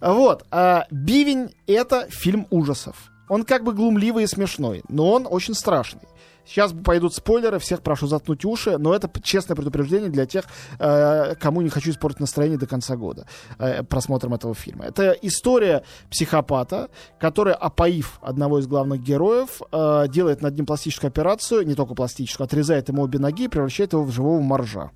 да. 0.00 0.12
Вот. 0.12 0.44
А, 0.50 0.86
«Бивень»— 0.90 1.54
это 1.68 2.08
фильм 2.10 2.48
ужасов. 2.50 2.96
Он 3.28 3.44
как 3.44 3.62
бы 3.62 3.72
глумливый 3.72 4.24
и 4.24 4.26
смешной, 4.26 4.82
но 4.88 5.12
он 5.12 5.28
очень 5.30 5.54
страшный. 5.54 6.02
Сейчас 6.46 6.72
пойдут 6.72 7.14
спойлеры, 7.14 7.58
всех 7.58 7.82
прошу 7.82 8.06
заткнуть 8.06 8.44
уши, 8.44 8.76
но 8.78 8.94
это 8.94 9.10
честное 9.22 9.56
предупреждение 9.56 10.10
для 10.10 10.26
тех, 10.26 10.44
э, 10.78 11.34
кому 11.36 11.62
не 11.62 11.70
хочу 11.70 11.90
испортить 11.90 12.20
настроение 12.20 12.58
до 12.58 12.66
конца 12.66 12.96
года 12.96 13.26
э, 13.58 13.82
просмотром 13.82 14.34
этого 14.34 14.54
фильма. 14.54 14.84
Это 14.84 15.12
история 15.22 15.84
психопата, 16.10 16.90
который, 17.18 17.54
опоив 17.54 18.18
одного 18.22 18.58
из 18.58 18.66
главных 18.66 19.00
героев, 19.02 19.62
э, 19.72 20.06
делает 20.08 20.42
над 20.42 20.54
ним 20.56 20.66
пластическую 20.66 21.08
операцию, 21.08 21.66
не 21.66 21.74
только 21.74 21.94
пластическую, 21.94 22.44
отрезает 22.44 22.88
ему 22.88 23.02
обе 23.02 23.18
ноги 23.18 23.44
и 23.44 23.48
превращает 23.48 23.92
его 23.92 24.04
в 24.04 24.10
живого 24.10 24.40
моржа. 24.40 24.90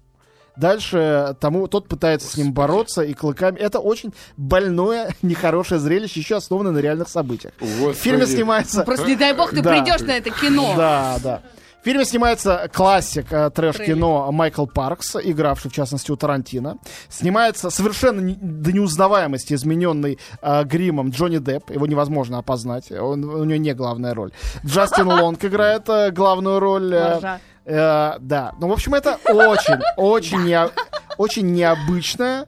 Дальше 0.59 1.37
тому, 1.41 1.69
тот 1.69 1.89
пытается 1.89 2.29
с 2.29 2.37
ним 2.37 2.53
бороться 2.53 3.03
и 3.03 3.15
клыками. 3.15 3.59
Это 3.59 3.79
очень 3.79 4.13
больное, 4.37 5.11
нехорошее 5.23 5.81
зрелище, 5.81 6.21
еще 6.21 6.37
основанное 6.37 6.73
на 6.73 6.79
реальных 6.79 7.09
событиях. 7.09 7.55
В 7.61 7.93
фильме 7.95 8.21
Господи. 8.21 8.37
снимается... 8.37 8.83
Просто 8.83 9.07
не 9.07 9.17
дай 9.17 9.33
бог 9.35 9.51
ты 9.51 9.63
Да. 9.63 9.71
придешь 9.71 10.01
на 10.01 10.13
это 10.13 10.31
кино. 10.31 10.75
Да, 10.77 11.17
да. 11.23 11.43
В 11.81 11.85
фильме 11.85 12.05
снимается 12.05 12.69
классик 12.75 13.27
э, 13.33 13.51
трэш-кино 13.51 14.33
Майкл 14.33 14.67
Паркс, 14.67 15.15
игравший, 15.23 15.71
в 15.71 15.75
частности, 15.75 16.11
у 16.11 16.17
Тарантино. 16.17 16.77
Снимается 17.09 17.71
совершенно 17.71 18.21
не- 18.21 18.35
до 18.35 18.73
неузнаваемости 18.73 19.55
измененный 19.55 20.19
э, 20.43 20.65
гримом 20.65 21.11
Джонни 21.11 21.39
Депп. 21.39 21.71
Его 21.71 21.87
невозможно 21.87 22.39
опознать. 22.39 22.91
Он, 22.91 23.25
у 23.25 23.45
него 23.45 23.61
не 23.61 23.75
главная 23.75 24.13
роль. 24.13 24.33
Джастин 24.67 25.07
Лонг 25.21 25.43
играет 25.45 25.89
э, 25.89 26.11
главную 26.11 26.59
роль. 26.59 26.93
э. 26.93 27.39
Э, 27.69 28.17
да. 28.21 28.53
Ну, 28.61 28.69
в 28.69 28.73
общем, 28.73 28.95
это 28.95 29.19
очень, 29.27 29.79
очень, 29.97 30.39
нео- 30.47 30.73
очень 31.19 31.53
необычная 31.53 32.47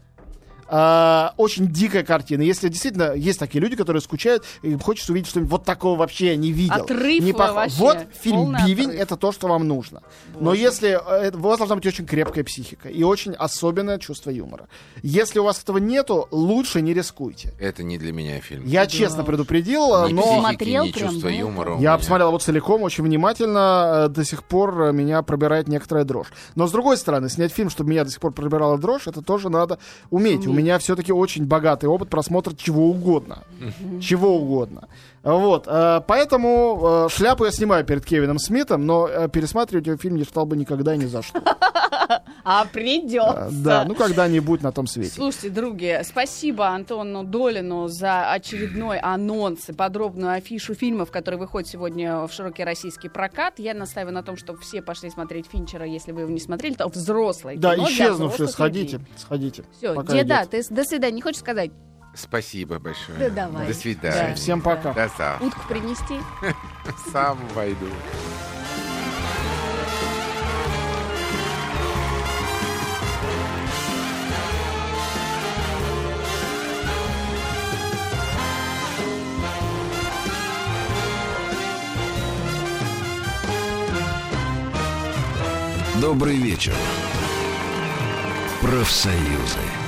а, 0.71 1.35
очень 1.37 1.67
дикая 1.69 2.05
картина. 2.05 2.43
Если 2.43 2.69
действительно 2.69 3.13
есть 3.15 3.39
такие 3.39 3.61
люди, 3.61 3.75
которые 3.77 4.01
скучают 4.01 4.45
и 4.63 4.75
хочется 4.77 5.13
увидеть 5.13 5.29
что-нибудь 5.31 5.51
вот 5.51 5.65
такого 5.65 5.99
вообще 5.99 6.29
я 6.29 6.37
не 6.37 6.53
видел. 6.53 6.75
Отрыв 6.83 7.23
не 7.25 7.33
пох- 7.33 7.53
вообще. 7.55 7.77
Вот 7.79 7.99
фильм 8.23 8.37
Полный 8.37 8.67
«Бивень» 8.67 8.91
это 8.93 9.17
то, 9.17 9.33
что 9.33 9.49
вам 9.49 9.67
нужно. 9.67 10.03
Но 10.39 10.55
если... 10.55 10.91
э, 11.27 11.31
У 11.37 11.41
вас 11.41 11.59
должна 11.59 11.77
быть 11.77 11.87
очень 11.87 12.07
крепкая 12.07 12.45
психика 12.45 12.89
и 12.89 13.03
очень 13.03 13.33
особенное 13.35 13.99
чувство 13.99 14.31
юмора. 14.31 14.69
Если 15.03 15.39
у 15.41 15.45
вас 15.45 15.61
этого 15.63 15.79
нету, 15.79 16.29
лучше 16.31 16.81
не 16.83 16.95
рискуйте. 16.95 17.53
Это 17.59 17.83
не 17.83 17.99
для 17.99 18.13
меня 18.13 18.41
фильм. 18.41 18.63
Я 18.65 18.87
честно 18.87 19.25
предупредил, 19.25 20.07
Ни 20.09 20.13
но... 20.13 20.23
психики, 20.23 20.41
Смотрел 20.41 20.85
ни 20.85 20.93
прям, 20.93 21.11
чувства 21.11 21.31
да? 21.31 21.37
юмора. 21.37 21.79
Я 21.81 21.99
посмотрел 21.99 22.29
его 22.29 22.39
целиком 22.39 22.83
очень 22.83 23.03
внимательно. 23.05 24.05
э, 24.07 24.09
До 24.09 24.25
сих 24.25 24.45
пор 24.45 24.81
э, 24.83 24.93
меня 24.93 25.23
пробирает 25.23 25.69
некоторая 25.69 26.05
дрожь. 26.05 26.29
Но 26.55 26.67
с 26.67 26.73
другой 26.73 26.97
стороны, 26.97 27.29
снять 27.29 27.53
фильм, 27.53 27.71
чтобы 27.71 27.91
меня 27.91 28.05
до 28.05 28.11
сих 28.11 28.21
пор 28.21 28.33
пробирала 28.33 28.79
дрожь, 28.79 29.07
это 29.07 29.23
тоже 29.23 29.49
надо 29.49 29.79
уметь. 30.11 30.47
У 30.47 30.53
меня 30.61 30.79
все-таки 30.79 31.13
очень 31.13 31.47
богатый 31.47 31.87
опыт 31.87 32.09
просмотра 32.11 32.55
чего 32.55 32.91
угодно. 32.91 33.45
Чего 34.01 34.37
угодно. 34.37 34.89
Вот. 35.23 35.67
э, 35.67 36.01
Поэтому 36.07 37.07
э, 37.07 37.09
шляпу 37.11 37.45
я 37.45 37.51
снимаю 37.51 37.85
перед 37.85 38.05
Кевином 38.05 38.39
Смитом, 38.39 38.87
но 38.87 39.07
э, 39.07 39.29
пересматривать 39.29 39.87
его 39.87 39.97
фильм 39.97 40.17
не 40.17 40.25
стал 40.25 40.47
бы 40.47 40.57
никогда 40.57 40.95
и 40.95 40.99
ни 40.99 41.07
за 41.07 41.23
что. 41.23 41.43
А 42.43 42.65
придется. 42.65 43.49
Да, 43.53 43.85
ну 43.85 43.95
когда-нибудь 43.95 44.63
на 44.63 44.73
том 44.73 44.87
свете. 44.87 45.13
Слушайте, 45.15 45.51
други, 45.51 46.01
спасибо 46.03 46.69
Антону 46.69 47.23
Долину 47.23 47.87
за 47.87 48.33
очередной 48.33 48.99
анонс 48.99 49.69
и 49.69 49.73
подробную 49.73 50.33
афишу 50.33 50.75
фильмов, 50.75 51.11
которые 51.11 51.39
выходят 51.39 51.69
сегодня 51.69 52.27
в 52.27 52.33
широкий 52.33 52.65
российский 52.65 53.09
прокат. 53.09 53.59
Я 53.59 53.75
настаиваю 53.75 54.15
на 54.15 54.23
том, 54.23 54.37
чтобы 54.37 54.59
все 54.61 54.83
пошли 54.83 55.11
смотреть 55.11 55.47
Финчера, 55.47 55.85
если 55.85 56.13
вы 56.13 56.23
его 56.23 56.31
не 56.31 56.41
смотрели. 56.41 56.75
Это 56.75 56.89
взрослое 56.89 57.57
Да, 57.57 57.75
взрослых 57.77 58.51
сходите, 58.51 59.01
сходите. 59.17 59.65
Все, 59.77 59.95
деда, 60.05 60.47
ты 60.51 60.65
до 60.71 60.85
свидания. 60.85 61.15
Не 61.17 61.23
хочешь 61.23 61.41
сказать? 61.41 61.71
Спасибо 62.15 62.79
большое. 62.79 63.19
Да 63.19 63.31
давай. 63.31 63.67
До 63.67 63.75
свидания. 63.75 64.29
Да. 64.31 64.35
Всем 64.35 64.61
пока. 64.61 64.93
До 64.93 65.09
завтра. 65.17 65.47
Утку 65.47 65.61
принести? 65.69 66.21
Сам 67.13 67.39
войду. 67.55 67.87
Добрый 86.01 86.37
вечер. 86.37 86.75
Профсоюзы. 88.63 89.80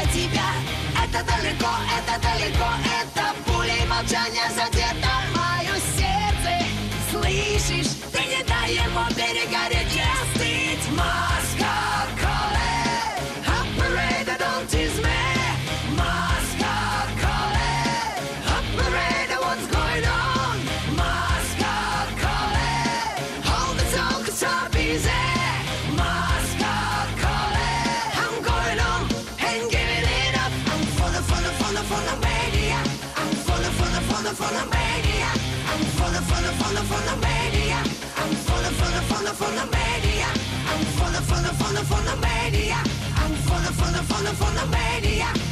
для 0.00 0.12
тебя 0.12 0.50
Это 1.02 1.24
далеко, 1.24 1.70
это 1.98 2.20
далеко, 2.20 2.68
это 3.00 3.34
пули 3.46 3.86
молчания 3.88 4.48
задето 4.54 5.10
Мое 5.34 5.76
сердце, 5.96 6.66
слышишь? 7.10 7.92
Ты 8.12 8.20
не 8.20 8.42
дай 8.44 8.74
ему 8.74 9.06
перегореть 9.10 9.94
я 9.94 10.12
остыть 10.22 10.88
Москва 10.90 11.59
I'm 36.80 36.86
full 36.86 36.96
of, 41.14 41.24
full 41.26 41.44
of, 41.44 41.56
full 41.58 41.76
of, 41.76 41.86
full 41.86 42.08
of 42.08 42.20
mania. 42.22 42.76
I'm 43.16 43.34
full 43.34 43.56
of, 43.56 43.74
full 43.76 43.94
of, 43.94 44.06
full 44.06 44.26
of, 44.26 44.36
full 44.38 44.58
of 44.58 44.70
mania. 44.70 45.49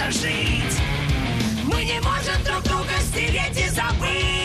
учиться 0.00 0.10
жить. 0.10 0.78
Мы 1.64 1.84
не 1.84 2.00
можем 2.00 2.42
друг 2.44 2.62
друга 2.62 2.92
стереть 3.00 3.58
и 3.58 3.68
забыть. 3.68 4.39